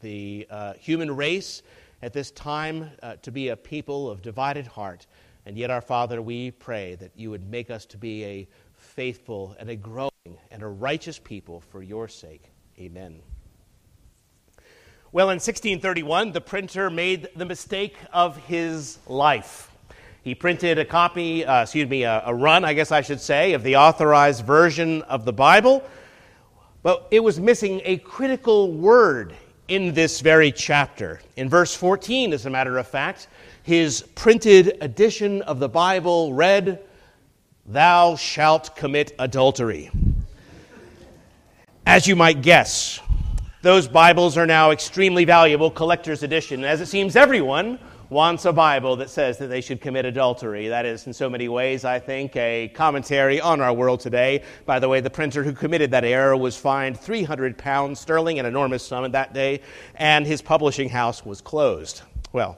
the 0.00 0.46
uh, 0.50 0.74
human 0.74 1.14
race 1.14 1.62
at 2.02 2.12
this 2.12 2.32
time 2.32 2.90
uh, 3.02 3.16
to 3.22 3.30
be 3.30 3.48
a 3.48 3.56
people 3.56 4.10
of 4.10 4.20
divided 4.20 4.66
heart. 4.66 5.06
And 5.46 5.56
yet, 5.56 5.70
our 5.70 5.80
Father, 5.80 6.20
we 6.20 6.50
pray 6.50 6.96
that 6.96 7.12
you 7.14 7.30
would 7.30 7.48
make 7.48 7.70
us 7.70 7.86
to 7.86 7.96
be 7.96 8.24
a 8.24 8.48
faithful 8.74 9.54
and 9.60 9.70
a 9.70 9.76
growing 9.76 10.10
and 10.50 10.62
a 10.62 10.66
righteous 10.66 11.20
people 11.20 11.60
for 11.60 11.82
your 11.82 12.08
sake. 12.08 12.50
Amen. 12.80 13.20
Well, 15.12 15.26
in 15.26 15.36
1631, 15.36 16.32
the 16.32 16.40
printer 16.40 16.90
made 16.90 17.28
the 17.36 17.44
mistake 17.44 17.96
of 18.12 18.36
his 18.38 18.98
life. 19.06 19.70
He 20.24 20.34
printed 20.34 20.78
a 20.78 20.86
copy, 20.86 21.44
uh, 21.44 21.64
excuse 21.64 21.86
me, 21.86 22.04
a, 22.04 22.22
a 22.24 22.34
run, 22.34 22.64
I 22.64 22.72
guess 22.72 22.90
I 22.90 23.02
should 23.02 23.20
say, 23.20 23.52
of 23.52 23.62
the 23.62 23.76
authorized 23.76 24.46
version 24.46 25.02
of 25.02 25.26
the 25.26 25.34
Bible, 25.34 25.84
but 26.82 27.06
it 27.10 27.20
was 27.20 27.38
missing 27.38 27.82
a 27.84 27.98
critical 27.98 28.72
word 28.72 29.34
in 29.68 29.92
this 29.92 30.22
very 30.22 30.50
chapter. 30.50 31.20
In 31.36 31.50
verse 31.50 31.74
14, 31.74 32.32
as 32.32 32.46
a 32.46 32.50
matter 32.50 32.78
of 32.78 32.88
fact, 32.88 33.28
his 33.64 34.00
printed 34.14 34.78
edition 34.80 35.42
of 35.42 35.58
the 35.58 35.68
Bible 35.68 36.32
read, 36.32 36.80
Thou 37.66 38.16
shalt 38.16 38.74
commit 38.74 39.12
adultery. 39.18 39.90
As 41.84 42.06
you 42.06 42.16
might 42.16 42.40
guess, 42.40 42.98
those 43.60 43.86
Bibles 43.86 44.38
are 44.38 44.46
now 44.46 44.70
extremely 44.70 45.26
valuable 45.26 45.70
collector's 45.70 46.22
edition, 46.22 46.64
as 46.64 46.80
it 46.80 46.86
seems 46.86 47.14
everyone 47.14 47.78
wants 48.14 48.44
a 48.44 48.52
Bible 48.52 48.94
that 48.96 49.10
says 49.10 49.38
that 49.38 49.48
they 49.48 49.60
should 49.60 49.80
commit 49.80 50.04
adultery. 50.06 50.68
That 50.68 50.86
is, 50.86 51.08
in 51.08 51.12
so 51.12 51.28
many 51.28 51.48
ways, 51.48 51.84
I 51.84 51.98
think, 51.98 52.36
a 52.36 52.68
commentary 52.68 53.40
on 53.40 53.60
our 53.60 53.72
world 53.72 53.98
today. 53.98 54.44
By 54.64 54.78
the 54.78 54.88
way, 54.88 55.00
the 55.00 55.10
printer 55.10 55.42
who 55.42 55.52
committed 55.52 55.90
that 55.90 56.04
error 56.04 56.36
was 56.36 56.56
fined 56.56 56.98
300 56.98 57.58
pounds 57.58 57.98
sterling, 57.98 58.38
an 58.38 58.46
enormous 58.46 58.86
sum 58.86 59.04
at 59.04 59.12
that 59.12 59.34
day, 59.34 59.62
and 59.96 60.24
his 60.24 60.40
publishing 60.40 60.88
house 60.88 61.26
was 61.26 61.40
closed. 61.40 62.02
Well, 62.32 62.56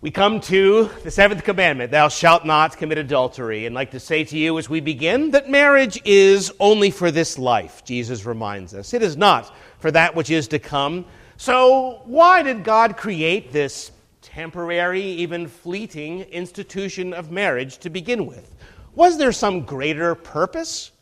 we 0.00 0.12
come 0.12 0.40
to 0.42 0.90
the 1.02 1.10
seventh 1.10 1.42
commandment 1.42 1.90
Thou 1.90 2.06
shalt 2.06 2.46
not 2.46 2.76
commit 2.76 2.98
adultery. 2.98 3.66
And 3.66 3.76
I'd 3.76 3.80
like 3.80 3.90
to 3.90 4.00
say 4.00 4.22
to 4.22 4.38
you 4.38 4.58
as 4.58 4.70
we 4.70 4.78
begin 4.78 5.32
that 5.32 5.50
marriage 5.50 6.00
is 6.04 6.52
only 6.60 6.92
for 6.92 7.10
this 7.10 7.36
life, 7.36 7.84
Jesus 7.84 8.24
reminds 8.24 8.74
us. 8.74 8.94
It 8.94 9.02
is 9.02 9.16
not 9.16 9.52
for 9.80 9.90
that 9.90 10.14
which 10.14 10.30
is 10.30 10.46
to 10.48 10.60
come. 10.60 11.04
So, 11.36 12.02
why 12.04 12.44
did 12.44 12.62
God 12.62 12.96
create 12.96 13.50
this 13.52 13.90
temporary, 14.36 15.00
even 15.02 15.48
fleeting 15.48 16.20
institution 16.24 17.14
of 17.14 17.30
marriage 17.30 17.78
to 17.78 17.88
begin 17.88 18.26
with? 18.26 18.54
Was 18.94 19.16
there 19.16 19.32
some 19.32 19.62
greater 19.62 20.14
purpose? 20.14 20.92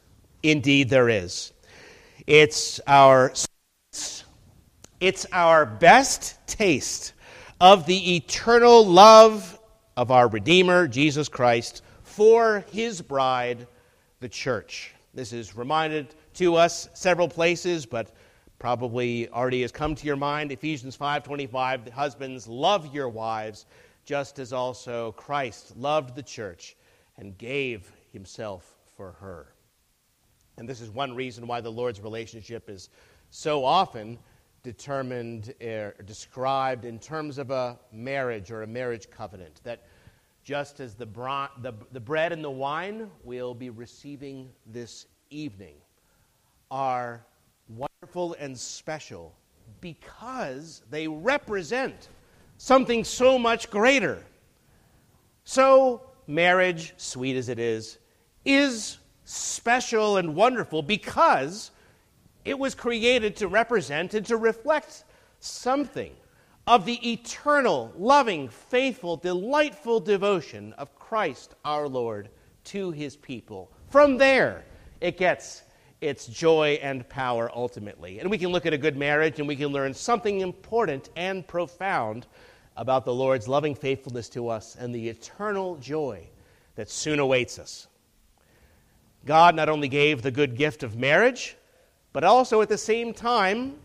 Indeed, 0.44 0.88
there 0.88 1.08
is. 1.08 1.52
It's 2.28 2.78
our, 2.86 3.32
it's 5.00 5.26
our 5.32 5.66
best 5.66 6.46
taste 6.46 7.14
of 7.60 7.86
the 7.86 8.14
eternal 8.14 8.86
love 8.86 9.58
of 9.96 10.12
our 10.12 10.28
Redeemer, 10.28 10.86
Jesus 10.86 11.28
Christ, 11.28 11.82
for 12.04 12.64
his 12.70 13.02
bride, 13.02 13.66
the 14.20 14.28
church. 14.28 14.94
This 15.12 15.32
is 15.32 15.56
reminded 15.56 16.14
to 16.34 16.54
us 16.54 16.88
several 16.94 17.28
places, 17.28 17.84
but 17.84 18.14
probably 18.64 19.28
already 19.28 19.60
has 19.60 19.70
come 19.70 19.94
to 19.94 20.06
your 20.06 20.16
mind. 20.16 20.50
Ephesians 20.50 20.96
5:25, 20.96 21.90
husbands, 21.90 22.48
love 22.48 22.94
your 22.94 23.10
wives, 23.10 23.66
just 24.06 24.38
as 24.38 24.54
also 24.54 25.12
Christ 25.12 25.76
loved 25.76 26.14
the 26.14 26.22
church 26.22 26.74
and 27.18 27.36
gave 27.36 27.92
himself 28.10 28.78
for 28.96 29.12
her. 29.12 29.52
And 30.56 30.66
this 30.66 30.80
is 30.80 30.88
one 30.88 31.14
reason 31.14 31.46
why 31.46 31.60
the 31.60 31.70
Lord's 31.70 32.00
relationship 32.00 32.70
is 32.70 32.88
so 33.28 33.62
often 33.66 34.18
determined 34.62 35.52
or 35.60 35.94
described 36.06 36.86
in 36.86 36.98
terms 36.98 37.36
of 37.36 37.50
a 37.50 37.78
marriage 37.92 38.50
or 38.50 38.62
a 38.62 38.66
marriage 38.66 39.10
covenant. 39.10 39.60
That 39.64 39.82
just 40.42 40.80
as 40.80 40.94
the, 40.94 41.04
the, 41.60 41.74
the 41.92 42.00
bread 42.00 42.32
and 42.32 42.42
the 42.42 42.50
wine 42.50 43.10
we'll 43.24 43.52
be 43.52 43.68
receiving 43.68 44.50
this 44.64 45.04
evening 45.28 45.74
are 46.70 47.26
wonderful 48.14 48.44
and 48.44 48.56
special 48.56 49.34
because 49.80 50.82
they 50.90 51.08
represent 51.08 52.08
something 52.58 53.02
so 53.02 53.38
much 53.38 53.70
greater. 53.70 54.22
So, 55.44 56.00
marriage, 56.28 56.94
sweet 56.96 57.36
as 57.36 57.48
it 57.48 57.58
is, 57.58 57.98
is 58.44 58.98
special 59.24 60.18
and 60.18 60.36
wonderful 60.36 60.82
because 60.82 61.72
it 62.44 62.56
was 62.56 62.74
created 62.74 63.36
to 63.36 63.48
represent 63.48 64.14
and 64.14 64.24
to 64.26 64.36
reflect 64.36 65.04
something 65.40 66.14
of 66.68 66.86
the 66.86 67.12
eternal, 67.12 67.92
loving, 67.96 68.48
faithful, 68.48 69.16
delightful 69.16 69.98
devotion 69.98 70.72
of 70.74 70.94
Christ 70.94 71.56
our 71.64 71.88
Lord 71.88 72.28
to 72.64 72.92
his 72.92 73.16
people. 73.16 73.72
From 73.90 74.18
there, 74.18 74.64
it 75.00 75.18
gets 75.18 75.63
its 76.04 76.26
joy 76.26 76.78
and 76.82 77.08
power 77.08 77.50
ultimately. 77.54 78.20
And 78.20 78.30
we 78.30 78.38
can 78.38 78.50
look 78.50 78.66
at 78.66 78.74
a 78.74 78.78
good 78.78 78.96
marriage 78.96 79.38
and 79.38 79.48
we 79.48 79.56
can 79.56 79.68
learn 79.68 79.94
something 79.94 80.40
important 80.40 81.08
and 81.16 81.46
profound 81.46 82.26
about 82.76 83.04
the 83.04 83.14
Lord's 83.14 83.48
loving 83.48 83.74
faithfulness 83.74 84.28
to 84.30 84.48
us 84.48 84.76
and 84.78 84.94
the 84.94 85.08
eternal 85.08 85.76
joy 85.76 86.26
that 86.76 86.90
soon 86.90 87.18
awaits 87.18 87.58
us. 87.58 87.86
God 89.24 89.54
not 89.54 89.68
only 89.68 89.88
gave 89.88 90.20
the 90.20 90.30
good 90.30 90.56
gift 90.56 90.82
of 90.82 90.96
marriage, 90.96 91.56
but 92.12 92.22
also 92.22 92.60
at 92.60 92.68
the 92.68 92.78
same 92.78 93.14
time, 93.14 93.76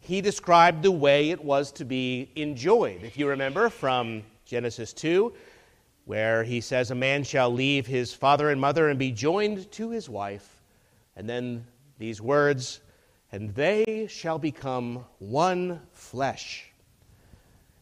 he 0.00 0.20
described 0.20 0.82
the 0.82 0.90
way 0.90 1.30
it 1.30 1.42
was 1.42 1.72
to 1.72 1.84
be 1.84 2.30
enjoyed. 2.36 3.02
If 3.02 3.16
you 3.16 3.28
remember 3.28 3.70
from 3.70 4.22
Genesis 4.44 4.92
2, 4.92 5.32
where 6.04 6.44
he 6.44 6.60
says, 6.60 6.90
A 6.90 6.94
man 6.94 7.22
shall 7.24 7.50
leave 7.50 7.86
his 7.86 8.12
father 8.12 8.50
and 8.50 8.60
mother 8.60 8.88
and 8.88 8.98
be 8.98 9.12
joined 9.12 9.70
to 9.72 9.90
his 9.90 10.08
wife. 10.08 10.58
And 11.16 11.28
then 11.28 11.66
these 11.98 12.20
words, 12.20 12.80
and 13.30 13.54
they 13.54 14.06
shall 14.08 14.38
become 14.38 15.04
one 15.18 15.80
flesh. 15.92 16.72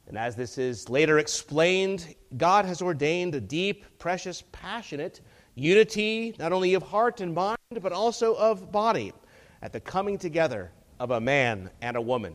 And 0.09 0.19
as 0.19 0.35
this 0.35 0.59
is 0.59 0.89
later 0.89 1.19
explained, 1.19 2.15
God 2.37 2.65
has 2.65 2.83
ordained 2.83 3.35
a 3.37 3.41
deep, 3.41 3.85
precious, 3.99 4.43
passionate 4.51 5.21
unity, 5.55 6.35
not 6.39 6.53
only 6.53 6.75
of 6.75 6.83
heart 6.83 7.21
and 7.21 7.35
mind, 7.35 7.59
but 7.81 7.93
also 7.93 8.35
of 8.35 8.73
body, 8.73 9.13
at 9.63 9.73
the 9.73 9.81
coming 9.81 10.19
together 10.19 10.73
of 10.99 11.13
a 11.13 11.21
man 11.21 11.71
and 11.81 11.97
a 11.97 12.01
woman. 12.01 12.35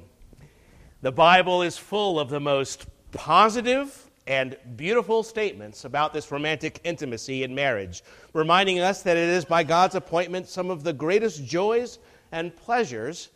The 1.01 1.11
Bible 1.11 1.61
is 1.61 1.77
full 1.77 2.19
of 2.19 2.29
the 2.29 2.39
most 2.39 2.85
positive 3.11 4.04
and 4.27 4.57
beautiful 4.75 5.23
statements 5.23 5.85
about 5.85 6.13
this 6.13 6.31
romantic 6.31 6.79
intimacy 6.83 7.43
in 7.43 7.53
marriage, 7.53 8.03
reminding 8.33 8.79
us 8.79 9.03
that 9.03 9.17
it 9.17 9.29
is 9.29 9.45
by 9.45 9.63
God's 9.63 9.95
appointment 9.95 10.47
some 10.47 10.69
of 10.71 10.83
the 10.83 10.93
greatest 10.93 11.45
joys 11.45 11.99
and 12.31 12.55
pleasures 12.55 13.29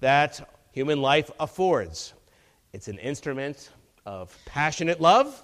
that 0.00 0.50
human 0.72 1.00
life 1.00 1.30
affords. 1.40 2.14
It's 2.72 2.88
an 2.88 2.98
instrument 2.98 3.70
of 4.04 4.36
passionate 4.44 5.00
love 5.00 5.42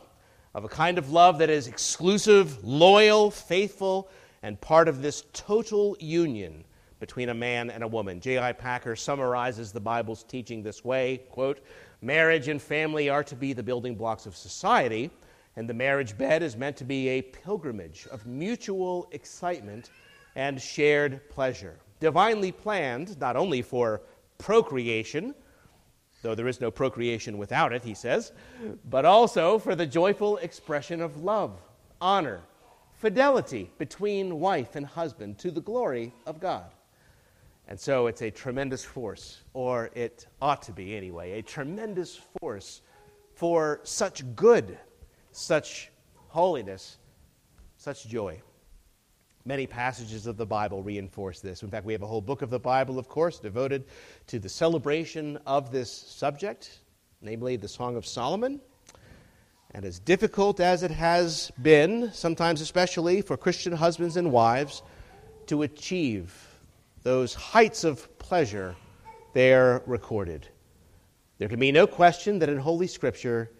of 0.54 0.64
a 0.64 0.68
kind 0.68 0.98
of 0.98 1.10
love 1.10 1.38
that 1.38 1.50
is 1.50 1.68
exclusive, 1.68 2.62
loyal, 2.64 3.30
faithful, 3.30 4.08
and 4.42 4.60
part 4.60 4.88
of 4.88 5.02
this 5.02 5.24
total 5.32 5.96
union 6.00 6.64
between 6.98 7.28
a 7.28 7.34
man 7.34 7.70
and 7.70 7.82
a 7.82 7.88
woman. 7.88 8.20
J.I. 8.20 8.52
Packer 8.52 8.96
summarizes 8.96 9.72
the 9.72 9.80
Bible's 9.80 10.24
teaching 10.24 10.62
this 10.62 10.84
way 10.84 11.22
quote, 11.30 11.60
Marriage 12.02 12.48
and 12.48 12.60
family 12.62 13.08
are 13.08 13.24
to 13.24 13.36
be 13.36 13.52
the 13.52 13.62
building 13.62 13.94
blocks 13.94 14.26
of 14.26 14.36
society, 14.36 15.10
and 15.56 15.68
the 15.68 15.74
marriage 15.74 16.16
bed 16.16 16.42
is 16.42 16.56
meant 16.56 16.76
to 16.78 16.84
be 16.84 17.08
a 17.08 17.22
pilgrimage 17.22 18.06
of 18.10 18.26
mutual 18.26 19.08
excitement 19.12 19.90
and 20.36 20.60
shared 20.60 21.28
pleasure. 21.28 21.76
Divinely 21.98 22.52
planned 22.52 23.18
not 23.20 23.36
only 23.36 23.60
for 23.60 24.00
procreation, 24.38 25.34
though 26.22 26.34
there 26.34 26.48
is 26.48 26.60
no 26.60 26.70
procreation 26.70 27.36
without 27.36 27.72
it, 27.72 27.84
he 27.84 27.94
says, 27.94 28.32
but 28.88 29.04
also 29.04 29.58
for 29.58 29.74
the 29.74 29.86
joyful 29.86 30.38
expression 30.38 31.02
of 31.02 31.22
love, 31.22 31.60
honor, 32.00 32.40
fidelity 32.94 33.70
between 33.76 34.40
wife 34.40 34.76
and 34.76 34.86
husband 34.86 35.38
to 35.38 35.50
the 35.50 35.60
glory 35.60 36.14
of 36.26 36.40
God. 36.40 36.70
And 37.70 37.78
so 37.78 38.08
it's 38.08 38.20
a 38.20 38.32
tremendous 38.32 38.84
force, 38.84 39.42
or 39.54 39.90
it 39.94 40.26
ought 40.42 40.62
to 40.62 40.72
be 40.72 40.96
anyway, 40.96 41.38
a 41.38 41.42
tremendous 41.42 42.20
force 42.40 42.82
for 43.36 43.78
such 43.84 44.24
good, 44.34 44.76
such 45.30 45.92
holiness, 46.26 46.98
such 47.76 48.08
joy. 48.08 48.42
Many 49.44 49.68
passages 49.68 50.26
of 50.26 50.36
the 50.36 50.44
Bible 50.44 50.82
reinforce 50.82 51.38
this. 51.38 51.62
In 51.62 51.70
fact, 51.70 51.86
we 51.86 51.92
have 51.92 52.02
a 52.02 52.08
whole 52.08 52.20
book 52.20 52.42
of 52.42 52.50
the 52.50 52.58
Bible, 52.58 52.98
of 52.98 53.08
course, 53.08 53.38
devoted 53.38 53.84
to 54.26 54.40
the 54.40 54.48
celebration 54.48 55.38
of 55.46 55.70
this 55.70 55.92
subject, 55.92 56.80
namely 57.22 57.54
the 57.54 57.68
Song 57.68 57.94
of 57.94 58.04
Solomon. 58.04 58.60
And 59.70 59.84
as 59.84 60.00
difficult 60.00 60.58
as 60.58 60.82
it 60.82 60.90
has 60.90 61.52
been, 61.62 62.10
sometimes 62.12 62.60
especially 62.60 63.22
for 63.22 63.36
Christian 63.36 63.72
husbands 63.72 64.16
and 64.16 64.32
wives, 64.32 64.82
to 65.46 65.62
achieve 65.62 66.49
those 67.02 67.34
heights 67.34 67.84
of 67.84 68.18
pleasure 68.18 68.76
there 69.32 69.82
recorded. 69.86 70.46
There 71.38 71.48
can 71.48 71.60
be 71.60 71.72
no 71.72 71.86
question 71.86 72.38
that 72.40 72.48
in 72.48 72.58
Holy 72.58 72.86
Scripture, 72.86 73.50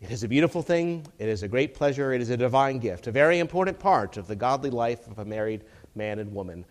it 0.00 0.10
is 0.10 0.24
a 0.24 0.28
beautiful 0.28 0.62
thing, 0.62 1.06
it 1.18 1.28
is 1.28 1.42
a 1.42 1.48
great 1.48 1.74
pleasure, 1.74 2.12
it 2.12 2.20
is 2.20 2.30
a 2.30 2.36
divine 2.36 2.78
gift, 2.78 3.06
a 3.06 3.12
very 3.12 3.38
important 3.38 3.78
part 3.78 4.16
of 4.16 4.26
the 4.26 4.34
godly 4.34 4.70
life 4.70 5.06
of 5.06 5.18
a 5.18 5.24
married 5.24 5.64
man 5.94 6.18
and 6.18 6.34
woman. 6.34 6.64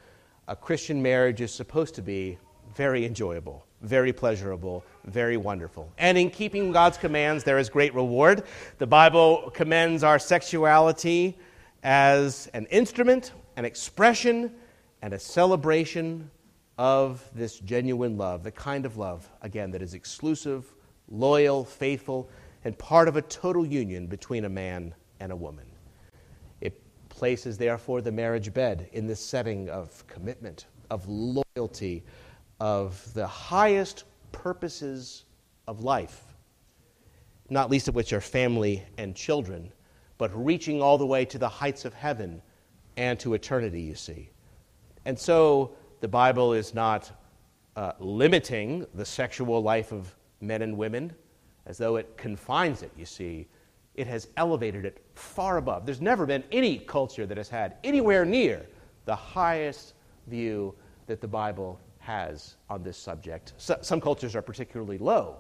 A 0.47 0.55
Christian 0.55 1.01
marriage 1.01 1.41
is 1.41 1.53
supposed 1.53 1.95
to 1.95 2.01
be 2.01 2.37
very 2.75 3.05
enjoyable, 3.05 3.65
very 3.81 4.11
pleasurable, 4.11 4.83
very 5.05 5.37
wonderful. 5.37 5.91
And 5.97 6.17
in 6.17 6.29
keeping 6.29 6.71
God's 6.71 6.97
commands, 6.97 7.43
there 7.43 7.59
is 7.59 7.69
great 7.69 7.93
reward. 7.93 8.43
The 8.79 8.87
Bible 8.87 9.51
commends 9.53 10.03
our 10.03 10.19
sexuality 10.19 11.37
as 11.83 12.47
an 12.53 12.65
instrument, 12.67 13.31
an 13.55 13.65
expression, 13.65 14.51
and 15.01 15.13
a 15.13 15.19
celebration 15.19 16.29
of 16.77 17.29
this 17.33 17.59
genuine 17.59 18.17
love, 18.17 18.43
the 18.43 18.51
kind 18.51 18.85
of 18.85 18.97
love, 18.97 19.29
again, 19.41 19.71
that 19.71 19.81
is 19.81 19.93
exclusive, 19.93 20.73
loyal, 21.09 21.65
faithful, 21.65 22.29
and 22.63 22.77
part 22.77 23.07
of 23.07 23.15
a 23.15 23.21
total 23.23 23.65
union 23.65 24.07
between 24.07 24.45
a 24.45 24.49
man 24.49 24.93
and 25.19 25.31
a 25.31 25.35
woman. 25.35 25.65
It 26.61 26.81
places, 27.09 27.57
therefore, 27.57 28.01
the 28.01 28.11
marriage 28.11 28.53
bed 28.53 28.89
in 28.93 29.07
this 29.07 29.19
setting 29.19 29.69
of 29.69 30.05
commitment, 30.07 30.67
of 30.89 31.07
loyalty, 31.07 32.03
of 32.59 33.13
the 33.13 33.27
highest 33.27 34.05
purposes 34.31 35.25
of 35.67 35.83
life, 35.83 36.23
not 37.49 37.69
least 37.69 37.87
of 37.87 37.95
which 37.95 38.13
are 38.13 38.21
family 38.21 38.83
and 38.97 39.15
children, 39.15 39.71
but 40.17 40.31
reaching 40.33 40.81
all 40.81 40.97
the 40.97 41.05
way 41.05 41.25
to 41.25 41.37
the 41.37 41.49
heights 41.49 41.85
of 41.85 41.93
heaven 41.93 42.41
and 42.97 43.19
to 43.19 43.33
eternity, 43.33 43.81
you 43.81 43.95
see. 43.95 44.29
And 45.05 45.17
so 45.17 45.71
the 46.01 46.07
Bible 46.07 46.53
is 46.53 46.73
not 46.73 47.11
uh, 47.75 47.93
limiting 47.99 48.85
the 48.93 49.05
sexual 49.05 49.61
life 49.61 49.91
of 49.91 50.15
men 50.41 50.61
and 50.61 50.77
women 50.77 51.13
as 51.65 51.77
though 51.77 51.97
it 51.97 52.17
confines 52.17 52.81
it, 52.81 52.91
you 52.97 53.05
see. 53.05 53.47
It 53.95 54.07
has 54.07 54.27
elevated 54.37 54.85
it 54.85 55.03
far 55.13 55.57
above. 55.57 55.85
There's 55.85 56.01
never 56.01 56.25
been 56.25 56.43
any 56.51 56.79
culture 56.79 57.25
that 57.25 57.37
has 57.37 57.49
had 57.49 57.75
anywhere 57.83 58.25
near 58.25 58.65
the 59.05 59.15
highest 59.15 59.93
view 60.27 60.73
that 61.07 61.21
the 61.21 61.27
Bible 61.27 61.79
has 61.99 62.55
on 62.69 62.81
this 62.81 62.97
subject. 62.97 63.53
So, 63.57 63.77
some 63.81 63.99
cultures 63.99 64.35
are 64.35 64.41
particularly 64.41 64.97
low, 64.97 65.37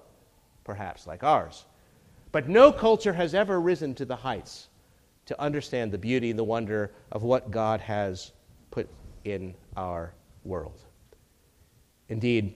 perhaps, 0.63 1.07
like 1.07 1.23
ours. 1.23 1.65
But 2.31 2.47
no 2.47 2.71
culture 2.71 3.13
has 3.13 3.33
ever 3.33 3.59
risen 3.59 3.95
to 3.95 4.05
the 4.05 4.15
heights 4.15 4.67
to 5.25 5.39
understand 5.41 5.91
the 5.91 5.97
beauty 5.97 6.29
and 6.29 6.37
the 6.37 6.43
wonder 6.43 6.91
of 7.11 7.23
what 7.23 7.49
God 7.49 7.79
has 7.81 8.33
put 8.71 8.87
in 9.23 9.55
our 9.75 10.13
world. 10.43 10.81
Indeed, 12.07 12.55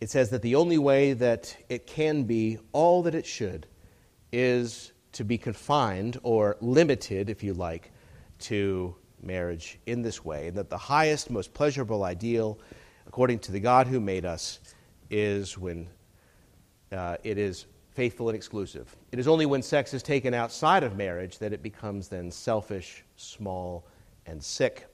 it 0.00 0.10
says 0.10 0.30
that 0.30 0.42
the 0.42 0.54
only 0.54 0.78
way 0.78 1.12
that 1.14 1.56
it 1.68 1.86
can 1.86 2.24
be 2.24 2.58
all 2.72 3.02
that 3.02 3.14
it 3.14 3.26
should 3.26 3.66
is 4.32 4.92
to 5.12 5.24
be 5.24 5.38
confined 5.38 6.18
or 6.22 6.56
limited, 6.60 7.30
if 7.30 7.42
you 7.42 7.54
like, 7.54 7.90
to 8.38 8.94
marriage 9.22 9.78
in 9.86 10.02
this 10.02 10.24
way, 10.24 10.48
and 10.48 10.56
that 10.56 10.68
the 10.68 10.76
highest, 10.76 11.30
most 11.30 11.54
pleasurable 11.54 12.04
ideal, 12.04 12.58
according 13.06 13.38
to 13.38 13.52
the 13.52 13.60
God 13.60 13.86
who 13.86 14.00
made 14.00 14.24
us, 14.26 14.60
is 15.10 15.56
when 15.56 15.88
uh, 16.92 17.16
it 17.24 17.38
is 17.38 17.66
faithful 17.90 18.28
and 18.28 18.36
exclusive. 18.36 18.94
It 19.10 19.18
is 19.18 19.26
only 19.26 19.46
when 19.46 19.62
sex 19.62 19.94
is 19.94 20.02
taken 20.02 20.34
outside 20.34 20.82
of 20.82 20.96
marriage 20.96 21.38
that 21.38 21.54
it 21.54 21.62
becomes 21.62 22.08
then 22.08 22.30
selfish, 22.30 23.02
small, 23.16 23.86
and 24.26 24.42
sick. 24.42 24.86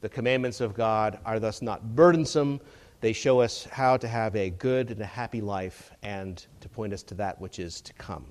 The 0.00 0.08
commandments 0.08 0.60
of 0.60 0.74
God 0.74 1.18
are 1.24 1.40
thus 1.40 1.60
not 1.60 1.96
burdensome. 1.96 2.60
They 3.00 3.12
show 3.12 3.40
us 3.40 3.64
how 3.64 3.96
to 3.96 4.06
have 4.06 4.36
a 4.36 4.50
good 4.50 4.90
and 4.90 5.00
a 5.00 5.06
happy 5.06 5.40
life 5.40 5.90
and 6.02 6.44
to 6.60 6.68
point 6.68 6.92
us 6.92 7.02
to 7.04 7.14
that 7.14 7.40
which 7.40 7.58
is 7.58 7.80
to 7.80 7.92
come. 7.94 8.26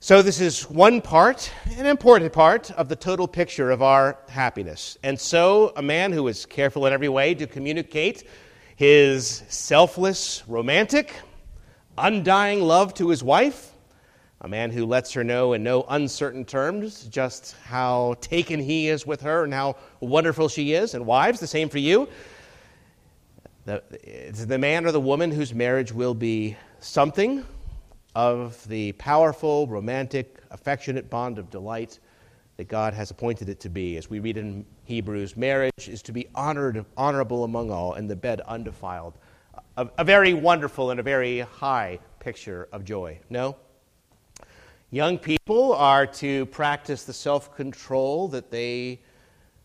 So, 0.00 0.22
this 0.22 0.40
is 0.40 0.68
one 0.68 1.00
part, 1.00 1.50
an 1.78 1.86
important 1.86 2.32
part, 2.32 2.70
of 2.72 2.88
the 2.88 2.96
total 2.96 3.26
picture 3.26 3.70
of 3.70 3.80
our 3.80 4.18
happiness. 4.28 4.98
And 5.02 5.18
so, 5.18 5.72
a 5.76 5.82
man 5.82 6.12
who 6.12 6.28
is 6.28 6.46
careful 6.46 6.86
in 6.86 6.92
every 6.92 7.08
way 7.08 7.34
to 7.34 7.46
communicate 7.46 8.24
his 8.74 9.42
selfless, 9.48 10.42
romantic, 10.46 11.14
undying 11.96 12.60
love 12.60 12.92
to 12.94 13.08
his 13.08 13.24
wife, 13.24 13.72
a 14.46 14.48
man 14.48 14.70
who 14.70 14.86
lets 14.86 15.12
her 15.12 15.24
know 15.24 15.54
in 15.54 15.64
no 15.64 15.84
uncertain 15.88 16.44
terms 16.44 17.06
just 17.06 17.56
how 17.64 18.14
taken 18.20 18.60
he 18.60 18.88
is 18.88 19.04
with 19.04 19.20
her 19.22 19.42
and 19.42 19.52
how 19.52 19.74
wonderful 19.98 20.48
she 20.48 20.72
is. 20.72 20.94
And 20.94 21.04
wives, 21.04 21.40
the 21.40 21.48
same 21.48 21.68
for 21.68 21.78
you. 21.78 22.08
The, 23.64 23.82
the 24.46 24.56
man 24.56 24.86
or 24.86 24.92
the 24.92 25.00
woman 25.00 25.32
whose 25.32 25.52
marriage 25.52 25.92
will 25.92 26.14
be 26.14 26.56
something 26.78 27.44
of 28.14 28.66
the 28.68 28.92
powerful, 28.92 29.66
romantic, 29.66 30.40
affectionate 30.52 31.10
bond 31.10 31.40
of 31.40 31.50
delight 31.50 31.98
that 32.56 32.68
God 32.68 32.94
has 32.94 33.10
appointed 33.10 33.48
it 33.48 33.58
to 33.60 33.68
be. 33.68 33.96
As 33.96 34.08
we 34.08 34.20
read 34.20 34.36
in 34.36 34.64
Hebrews, 34.84 35.36
marriage 35.36 35.88
is 35.88 36.02
to 36.02 36.12
be 36.12 36.28
honored, 36.36 36.86
honorable 36.96 37.42
among 37.42 37.72
all, 37.72 37.94
and 37.94 38.08
the 38.08 38.14
bed 38.14 38.42
undefiled. 38.42 39.18
A, 39.76 39.88
a 39.98 40.04
very 40.04 40.34
wonderful 40.34 40.92
and 40.92 41.00
a 41.00 41.02
very 41.02 41.40
high 41.40 41.98
picture 42.20 42.68
of 42.70 42.84
joy. 42.84 43.18
No? 43.28 43.56
Young 44.96 45.18
people 45.18 45.74
are 45.74 46.06
to 46.06 46.46
practice 46.46 47.04
the 47.04 47.12
self 47.12 47.54
control 47.54 48.28
that 48.28 48.50
they 48.50 49.02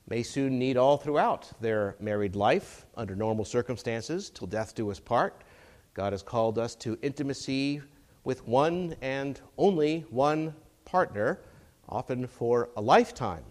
may 0.10 0.24
soon 0.24 0.60
need 0.60 0.76
all 0.76 0.98
throughout 0.98 1.50
their 1.62 1.96
married 2.02 2.36
life 2.36 2.86
under 2.98 3.16
normal 3.16 3.46
circumstances, 3.46 4.30
till 4.30 4.46
death 4.46 4.76
do 4.76 4.92
us 4.92 5.00
part. 5.00 5.46
God 5.94 6.12
has 6.12 6.22
called 6.22 6.60
us 6.60 6.76
to 6.84 7.00
intimacy 7.02 7.82
with 8.26 8.46
one 8.46 8.94
and 9.02 9.40
only 9.58 10.02
one 10.10 10.54
partner, 10.84 11.40
often 11.88 12.28
for 12.28 12.70
a 12.76 12.82
lifetime. 12.82 13.46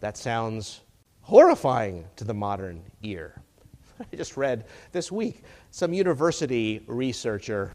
That 0.00 0.18
sounds 0.18 0.82
horrifying 1.22 2.04
to 2.16 2.24
the 2.24 2.34
modern 2.34 2.82
ear. 3.02 3.40
I 4.12 4.14
just 4.14 4.36
read 4.36 4.66
this 4.92 5.10
week 5.10 5.42
some 5.70 5.94
university 5.94 6.84
researcher 6.86 7.72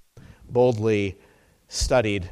boldly 0.49 1.17
studied 1.67 2.29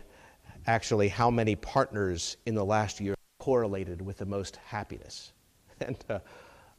actually 0.67 1.09
how 1.09 1.29
many 1.29 1.55
partners 1.55 2.37
in 2.45 2.55
the 2.55 2.65
last 2.65 2.99
year 2.99 3.15
correlated 3.39 4.01
with 4.01 4.17
the 4.17 4.25
most 4.25 4.57
happiness. 4.57 5.33
And 5.81 5.97
uh, 6.11 6.19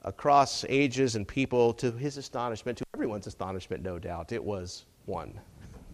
across 0.05 0.65
ages 0.69 1.17
and 1.17 1.27
people, 1.27 1.73
to 1.75 1.91
his 1.91 2.19
astonishment, 2.19 2.79
to 2.79 2.85
everyone's 2.95 3.27
astonishment, 3.27 3.83
no 3.83 3.99
doubt, 3.99 4.31
it 4.31 4.43
was 4.43 4.85
one. 5.07 5.41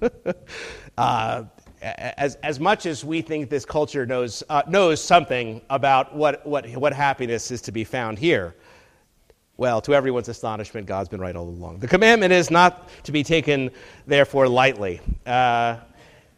uh, 0.99 1.45
as, 1.81 2.35
as 2.37 2.61
much 2.61 2.85
as 2.85 3.03
we 3.03 3.23
think 3.23 3.49
this 3.49 3.65
culture 3.65 4.05
knows, 4.05 4.43
uh, 4.51 4.63
knows 4.69 5.03
something 5.03 5.63
about 5.71 6.15
what, 6.15 6.45
what, 6.47 6.69
what 6.77 6.93
happiness 6.93 7.51
is 7.51 7.63
to 7.63 7.73
be 7.73 7.83
found 7.83 8.19
here, 8.19 8.55
well, 9.57 9.81
to 9.81 9.95
everyone's 9.95 10.29
astonishment, 10.29 10.87
God's 10.87 11.09
been 11.09 11.21
right 11.21 11.35
all 11.35 11.49
along. 11.49 11.79
The 11.79 11.89
commandment 11.89 12.33
is 12.33 12.51
not 12.51 12.89
to 13.05 13.13
be 13.13 13.25
taken, 13.25 13.71
therefore, 14.07 14.49
lightly. 14.49 15.01
Uh, 15.27 15.79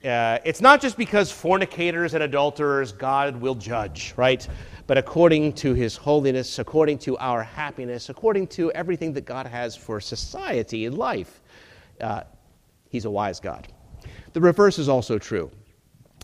uh, 0.04 0.38
it's 0.44 0.60
not 0.60 0.80
just 0.80 0.96
because 0.96 1.30
fornicators 1.30 2.14
and 2.14 2.22
adulterers 2.22 2.92
God 2.92 3.36
will 3.36 3.54
judge, 3.54 4.14
right? 4.16 4.46
But 4.86 4.96
according 4.96 5.52
to 5.54 5.74
his 5.74 5.94
holiness, 5.94 6.58
according 6.58 6.98
to 7.00 7.18
our 7.18 7.42
happiness, 7.42 8.08
according 8.08 8.46
to 8.48 8.72
everything 8.72 9.12
that 9.12 9.24
God 9.26 9.46
has 9.46 9.76
for 9.76 10.00
society 10.00 10.86
and 10.86 10.96
life, 10.96 11.40
uh, 12.00 12.22
he's 12.88 13.04
a 13.04 13.10
wise 13.10 13.40
God. 13.40 13.68
The 14.32 14.40
reverse 14.40 14.78
is 14.78 14.88
also 14.88 15.18
true. 15.18 15.50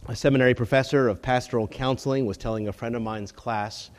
A 0.09 0.17
seminary 0.17 0.55
professor 0.55 1.09
of 1.09 1.21
pastoral 1.21 1.69
counseling 1.69 2.27
was 2.27 2.37
telling 2.37 2.69
a 2.69 2.73
friend 2.73 2.97
of 2.97 3.03
mine's 3.03 3.33
class 3.33 3.91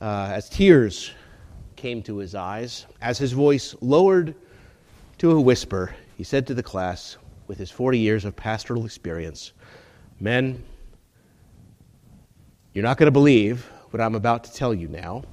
uh, 0.00 0.30
as 0.32 0.48
tears 0.48 1.12
came 1.76 2.02
to 2.02 2.16
his 2.16 2.34
eyes, 2.34 2.86
as 3.00 3.18
his 3.18 3.32
voice 3.32 3.74
lowered 3.80 4.34
to 5.18 5.32
a 5.32 5.40
whisper, 5.40 5.94
he 6.16 6.24
said 6.24 6.46
to 6.46 6.54
the 6.54 6.62
class, 6.62 7.18
with 7.46 7.58
his 7.58 7.70
40 7.70 7.98
years 7.98 8.24
of 8.24 8.34
pastoral 8.36 8.84
experience, 8.84 9.52
Men, 10.20 10.62
you're 12.72 12.84
not 12.84 12.96
going 12.96 13.06
to 13.06 13.12
believe 13.12 13.68
what 13.90 14.00
I'm 14.00 14.14
about 14.14 14.44
to 14.44 14.52
tell 14.52 14.72
you 14.72 14.88
now, 14.88 15.24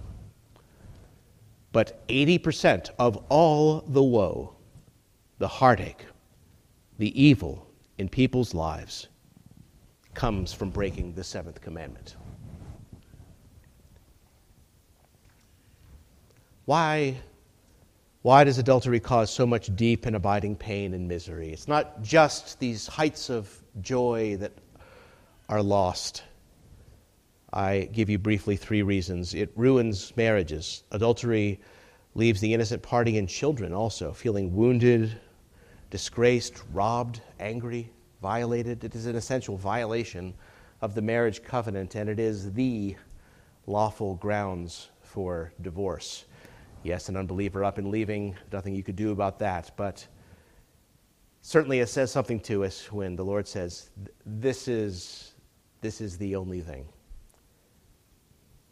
but 1.72 2.06
80% 2.08 2.90
of 2.98 3.24
all 3.30 3.82
the 3.82 4.04
woe, 4.04 4.56
the 5.38 5.48
heartache, 5.48 6.06
the 6.98 7.22
evil 7.22 7.68
in 7.98 8.10
people's 8.10 8.54
lives 8.54 9.08
comes 10.14 10.52
from 10.52 10.70
breaking 10.70 11.14
the 11.14 11.24
seventh 11.24 11.62
commandment. 11.62 12.16
Why, 16.66 17.18
why 18.22 18.44
does 18.44 18.58
adultery 18.58 19.00
cause 19.00 19.32
so 19.32 19.46
much 19.46 19.74
deep 19.76 20.06
and 20.06 20.16
abiding 20.16 20.56
pain 20.56 20.94
and 20.94 21.08
misery? 21.08 21.54
It's 21.54 21.68
not 21.68 22.02
just 22.02 22.60
these 22.60 22.86
heights 22.86 23.30
of 23.30 23.50
joy 23.82 24.36
that 24.38 24.52
are 25.48 25.64
lost. 25.64 26.24
I 27.54 27.90
give 27.92 28.10
you 28.10 28.20
briefly 28.20 28.58
three 28.58 28.82
reasons. 28.82 29.34
It 29.34 29.52
ruins 29.56 30.12
marriages. 30.18 30.84
Adultery 30.92 31.62
leaves 32.14 32.42
the 32.42 32.54
innocent 32.54 32.84
party 32.84 33.18
and 33.18 33.30
children 33.30 33.74
also 33.74 34.12
feeling 34.12 34.54
wounded, 34.54 35.18
disgraced, 35.90 36.62
robbed, 36.74 37.22
angry, 37.40 37.90
violated. 38.22 38.84
It 38.84 38.96
is 38.96 39.06
an 39.06 39.16
essential 39.16 39.56
violation 39.56 40.34
of 40.82 40.94
the 40.94 41.02
marriage 41.02 41.42
covenant, 41.42 41.96
and 41.96 42.10
it 42.10 42.20
is 42.20 42.52
the 42.54 42.98
lawful 43.66 44.16
grounds 44.16 44.90
for 45.02 45.54
divorce. 45.62 46.26
Yes, 46.84 47.10
an 47.10 47.18
unbeliever 47.18 47.64
up 47.64 47.78
and 47.78 47.90
leaving, 47.90 48.36
nothing 48.52 48.74
you 48.74 48.84
could 48.84 48.96
do 48.96 49.12
about 49.12 49.40
that. 49.40 49.72
But 49.76 50.08
certainly 51.42 51.80
it 51.80 51.88
says 51.88 52.12
something 52.12 52.40
to 52.42 52.64
us 52.64 52.92
when 52.92 53.16
the 53.16 53.26
Lord 53.26 53.48
says, 53.48 53.90
This 54.26 54.68
is, 54.68 55.34
this 55.82 56.00
is 56.00 56.18
the 56.18 56.36
only 56.36 56.62
thing. 56.62 56.88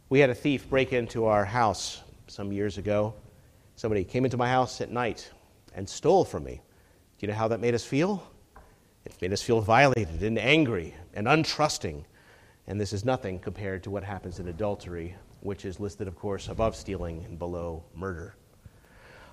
We 0.09 0.19
had 0.19 0.29
a 0.29 0.35
thief 0.35 0.69
break 0.69 0.93
into 0.93 1.25
our 1.25 1.43
house 1.43 2.01
some 2.27 2.53
years 2.53 2.77
ago. 2.77 3.13
Somebody 3.75 4.05
came 4.05 4.23
into 4.23 4.37
my 4.37 4.47
house 4.47 4.79
at 4.79 4.89
night 4.89 5.29
and 5.75 5.87
stole 5.87 6.23
from 6.23 6.45
me. 6.45 6.61
Do 7.17 7.25
you 7.25 7.27
know 7.27 7.37
how 7.37 7.49
that 7.49 7.59
made 7.59 7.75
us 7.75 7.83
feel? 7.83 8.23
It 9.03 9.13
made 9.21 9.33
us 9.33 9.41
feel 9.41 9.59
violated 9.59 10.23
and 10.23 10.39
angry 10.39 10.95
and 11.13 11.27
untrusting. 11.27 12.05
And 12.67 12.79
this 12.79 12.93
is 12.93 13.03
nothing 13.03 13.39
compared 13.39 13.83
to 13.83 13.91
what 13.91 14.03
happens 14.03 14.39
in 14.39 14.47
adultery 14.47 15.15
which 15.41 15.65
is 15.65 15.79
listed, 15.79 16.07
of 16.07 16.15
course, 16.15 16.47
above 16.47 16.75
stealing 16.75 17.23
and 17.25 17.37
below 17.39 17.83
murder. 17.95 18.35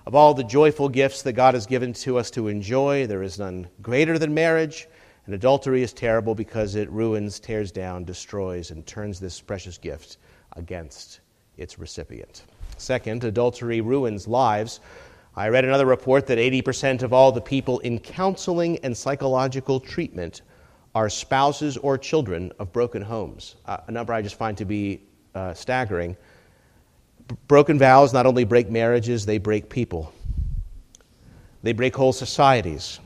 Of 0.05 0.13
all 0.13 0.33
the 0.33 0.43
joyful 0.43 0.87
gifts 0.87 1.23
that 1.23 1.33
God 1.33 1.55
has 1.55 1.65
given 1.65 1.91
to 1.93 2.17
us 2.17 2.29
to 2.31 2.47
enjoy, 2.47 3.07
there 3.07 3.23
is 3.23 3.39
none 3.39 3.67
greater 3.81 4.19
than 4.19 4.33
marriage. 4.33 4.87
And 5.25 5.33
adultery 5.33 5.81
is 5.81 5.93
terrible 5.93 6.35
because 6.35 6.75
it 6.75 6.89
ruins, 6.91 7.39
tears 7.39 7.71
down, 7.71 8.03
destroys, 8.03 8.69
and 8.69 8.85
turns 8.85 9.19
this 9.19 9.41
precious 9.41 9.79
gift 9.79 10.17
against 10.53 11.21
its 11.57 11.79
recipient. 11.79 12.43
Second, 12.77 13.23
adultery 13.23 13.81
ruins 13.81 14.27
lives. 14.27 14.79
I 15.35 15.49
read 15.49 15.65
another 15.65 15.87
report 15.87 16.27
that 16.27 16.37
80% 16.37 17.01
of 17.01 17.11
all 17.11 17.31
the 17.31 17.41
people 17.41 17.79
in 17.79 17.99
counseling 17.99 18.77
and 18.83 18.95
psychological 18.95 19.79
treatment 19.79 20.43
are 20.93 21.09
spouses 21.09 21.77
or 21.77 21.97
children 21.97 22.51
of 22.59 22.71
broken 22.71 23.01
homes, 23.01 23.55
uh, 23.65 23.77
a 23.87 23.91
number 23.91 24.13
I 24.13 24.21
just 24.21 24.37
find 24.37 24.57
to 24.57 24.65
be 24.65 25.01
uh, 25.35 25.53
staggering. 25.53 26.17
B- 27.27 27.35
broken 27.47 27.77
vows 27.77 28.13
not 28.13 28.25
only 28.25 28.45
break 28.45 28.69
marriages, 28.69 29.25
they 29.25 29.37
break 29.37 29.69
people, 29.69 30.11
they 31.61 31.73
break 31.73 31.95
whole 31.95 32.13
societies. 32.13 32.99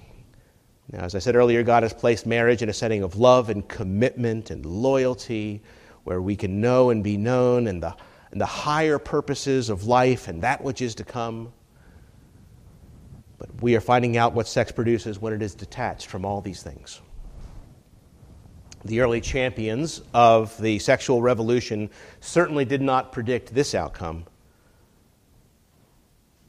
Now, 0.91 1.01
as 1.01 1.13
I 1.13 1.19
said 1.19 1.35
earlier, 1.35 1.61
God 1.61 1.83
has 1.83 1.93
placed 1.93 2.25
marriage 2.25 2.61
in 2.63 2.69
a 2.69 2.73
setting 2.73 3.03
of 3.03 3.17
love 3.17 3.49
and 3.49 3.67
commitment 3.67 4.49
and 4.49 4.65
loyalty 4.65 5.61
where 6.03 6.21
we 6.21 6.35
can 6.35 6.59
know 6.59 6.89
and 6.89 7.03
be 7.03 7.15
known 7.15 7.67
and 7.67 7.83
the, 7.83 7.95
and 8.31 8.41
the 8.41 8.45
higher 8.47 8.97
purposes 8.97 9.69
of 9.69 9.83
life 9.83 10.27
and 10.27 10.41
that 10.41 10.63
which 10.63 10.81
is 10.81 10.95
to 10.95 11.03
come. 11.03 11.53
But 13.37 13.61
we 13.61 13.75
are 13.75 13.81
finding 13.81 14.17
out 14.17 14.33
what 14.33 14.47
sex 14.47 14.71
produces 14.71 15.19
when 15.19 15.31
it 15.31 15.43
is 15.43 15.53
detached 15.53 16.07
from 16.07 16.25
all 16.25 16.41
these 16.41 16.63
things. 16.63 17.01
The 18.85 19.01
early 19.01 19.21
champions 19.21 20.01
of 20.13 20.59
the 20.61 20.79
sexual 20.79 21.21
revolution 21.21 21.89
certainly 22.21 22.65
did 22.65 22.81
not 22.81 23.11
predict 23.11 23.53
this 23.53 23.75
outcome. 23.75 24.25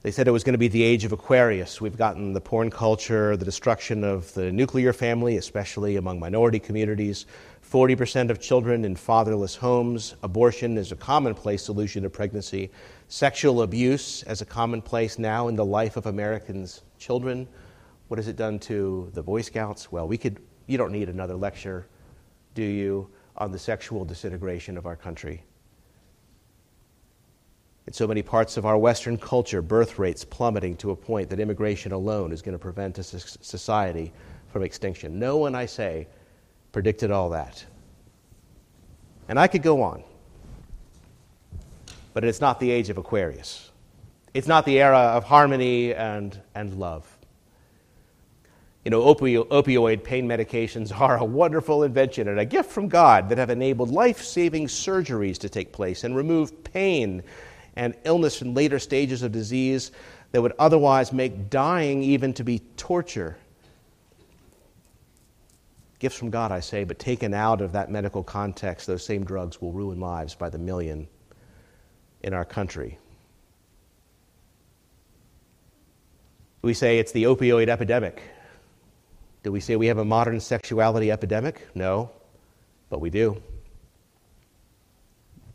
They 0.02 0.10
said 0.10 0.26
it 0.26 0.30
was 0.30 0.44
going 0.44 0.54
to 0.54 0.58
be 0.58 0.68
the 0.68 0.82
age 0.82 1.04
of 1.04 1.12
Aquarius. 1.12 1.78
We've 1.78 1.96
gotten 1.96 2.32
the 2.32 2.40
porn 2.40 2.70
culture, 2.70 3.36
the 3.36 3.44
destruction 3.44 4.02
of 4.02 4.32
the 4.32 4.50
nuclear 4.50 4.94
family, 4.94 5.36
especially 5.36 5.96
among 5.96 6.18
minority 6.18 6.58
communities, 6.58 7.26
40% 7.70 8.30
of 8.30 8.40
children 8.40 8.84
in 8.84 8.96
fatherless 8.96 9.54
homes, 9.54 10.16
abortion 10.24 10.76
is 10.76 10.90
a 10.90 10.96
commonplace 10.96 11.62
solution 11.62 12.02
to 12.02 12.10
pregnancy, 12.10 12.70
sexual 13.06 13.62
abuse 13.62 14.24
as 14.24 14.40
a 14.40 14.44
commonplace 14.44 15.20
now 15.20 15.46
in 15.46 15.54
the 15.54 15.64
life 15.64 15.96
of 15.96 16.06
Americans' 16.06 16.82
children. 16.98 17.46
What 18.08 18.18
has 18.18 18.26
it 18.26 18.34
done 18.34 18.58
to 18.60 19.08
the 19.14 19.22
Boy 19.22 19.42
Scouts? 19.42 19.92
Well, 19.92 20.08
we 20.08 20.18
could, 20.18 20.40
you 20.66 20.78
don't 20.78 20.90
need 20.90 21.08
another 21.08 21.36
lecture, 21.36 21.86
do 22.54 22.62
you, 22.62 23.10
on 23.36 23.50
the 23.50 23.58
sexual 23.58 24.04
disintegration 24.04 24.76
of 24.76 24.86
our 24.86 24.96
country. 24.96 25.42
In 27.86 27.92
so 27.92 28.06
many 28.06 28.22
parts 28.22 28.56
of 28.56 28.66
our 28.66 28.78
Western 28.78 29.16
culture, 29.16 29.62
birth 29.62 29.98
rates 29.98 30.24
plummeting 30.24 30.76
to 30.76 30.90
a 30.90 30.96
point 30.96 31.30
that 31.30 31.40
immigration 31.40 31.92
alone 31.92 32.30
is 32.30 32.42
going 32.42 32.52
to 32.52 32.58
prevent 32.58 32.98
a 32.98 33.02
society 33.02 34.12
from 34.48 34.62
extinction. 34.62 35.18
No 35.18 35.38
one, 35.38 35.54
I 35.54 35.66
say, 35.66 36.06
predicted 36.72 37.10
all 37.10 37.30
that. 37.30 37.64
And 39.28 39.38
I 39.38 39.46
could 39.46 39.62
go 39.62 39.82
on. 39.82 40.04
But 42.12 42.24
it's 42.24 42.40
not 42.40 42.60
the 42.60 42.70
age 42.70 42.90
of 42.90 42.98
Aquarius. 42.98 43.70
It's 44.34 44.46
not 44.46 44.64
the 44.64 44.80
era 44.80 44.98
of 44.98 45.24
harmony 45.24 45.94
and, 45.94 46.38
and 46.54 46.74
love. 46.74 47.06
You 48.84 48.90
know, 48.90 49.02
opio- 49.02 49.46
opioid 49.48 50.02
pain 50.02 50.26
medications 50.26 50.98
are 50.98 51.18
a 51.18 51.24
wonderful 51.24 51.82
invention 51.82 52.28
and 52.28 52.40
a 52.40 52.46
gift 52.46 52.70
from 52.70 52.88
God 52.88 53.28
that 53.28 53.36
have 53.36 53.50
enabled 53.50 53.90
life 53.90 54.22
saving 54.22 54.68
surgeries 54.68 55.38
to 55.38 55.50
take 55.50 55.72
place 55.72 56.04
and 56.04 56.16
remove 56.16 56.64
pain 56.64 57.22
and 57.76 57.94
illness 58.04 58.40
in 58.40 58.54
later 58.54 58.78
stages 58.78 59.22
of 59.22 59.32
disease 59.32 59.92
that 60.32 60.40
would 60.40 60.54
otherwise 60.58 61.12
make 61.12 61.50
dying 61.50 62.02
even 62.02 62.32
to 62.34 62.44
be 62.44 62.60
torture. 62.76 63.36
Gifts 65.98 66.16
from 66.16 66.30
God, 66.30 66.50
I 66.50 66.60
say, 66.60 66.84
but 66.84 66.98
taken 66.98 67.34
out 67.34 67.60
of 67.60 67.72
that 67.72 67.90
medical 67.90 68.22
context, 68.22 68.86
those 68.86 69.04
same 69.04 69.24
drugs 69.24 69.60
will 69.60 69.72
ruin 69.72 70.00
lives 70.00 70.34
by 70.34 70.48
the 70.48 70.56
million 70.56 71.06
in 72.22 72.32
our 72.32 72.46
country. 72.46 72.98
We 76.62 76.72
say 76.72 76.98
it's 76.98 77.12
the 77.12 77.24
opioid 77.24 77.68
epidemic. 77.68 78.22
Do 79.42 79.52
we 79.52 79.60
say 79.60 79.76
we 79.76 79.86
have 79.86 79.98
a 79.98 80.04
modern 80.04 80.40
sexuality 80.40 81.10
epidemic? 81.10 81.66
No, 81.74 82.10
but 82.88 83.00
we 83.00 83.10
do 83.10 83.42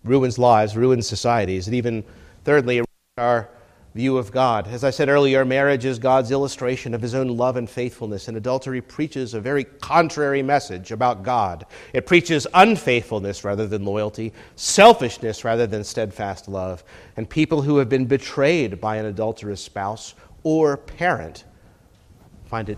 ruins 0.05 0.37
lives, 0.37 0.77
ruins 0.77 1.07
societies, 1.07 1.67
and 1.67 1.75
even, 1.75 2.03
thirdly, 2.43 2.81
our 3.17 3.49
view 3.95 4.17
of 4.17 4.31
God. 4.31 4.67
As 4.67 4.83
I 4.83 4.89
said 4.89 5.09
earlier, 5.09 5.45
marriage 5.45 5.85
is 5.85 5.99
God's 5.99 6.29
illustration 6.31 6.93
of 6.93 7.01
his 7.01 7.15
own 7.15 7.29
love 7.29 7.55
and 7.55 7.69
faithfulness, 7.69 8.27
and 8.27 8.37
adultery 8.37 8.81
preaches 8.81 9.33
a 9.33 9.39
very 9.39 9.63
contrary 9.63 10.43
message 10.43 10.91
about 10.91 11.23
God. 11.23 11.65
It 11.93 12.05
preaches 12.05 12.45
unfaithfulness 12.53 13.43
rather 13.43 13.67
than 13.67 13.85
loyalty, 13.85 14.33
selfishness 14.55 15.43
rather 15.43 15.65
than 15.65 15.83
steadfast 15.83 16.47
love, 16.47 16.83
and 17.17 17.29
people 17.29 17.61
who 17.61 17.77
have 17.77 17.89
been 17.89 18.05
betrayed 18.05 18.79
by 18.81 18.97
an 18.97 19.05
adulterous 19.05 19.61
spouse 19.61 20.13
or 20.43 20.77
parent 20.77 21.45
find 22.45 22.69
it 22.69 22.77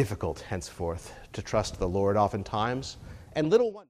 difficult 0.00 0.40
henceforth 0.40 1.12
to 1.30 1.42
trust 1.42 1.78
the 1.78 1.86
Lord 1.86 2.16
oftentimes, 2.16 2.96
and 3.36 3.50
little 3.50 3.70
one. 3.70 3.84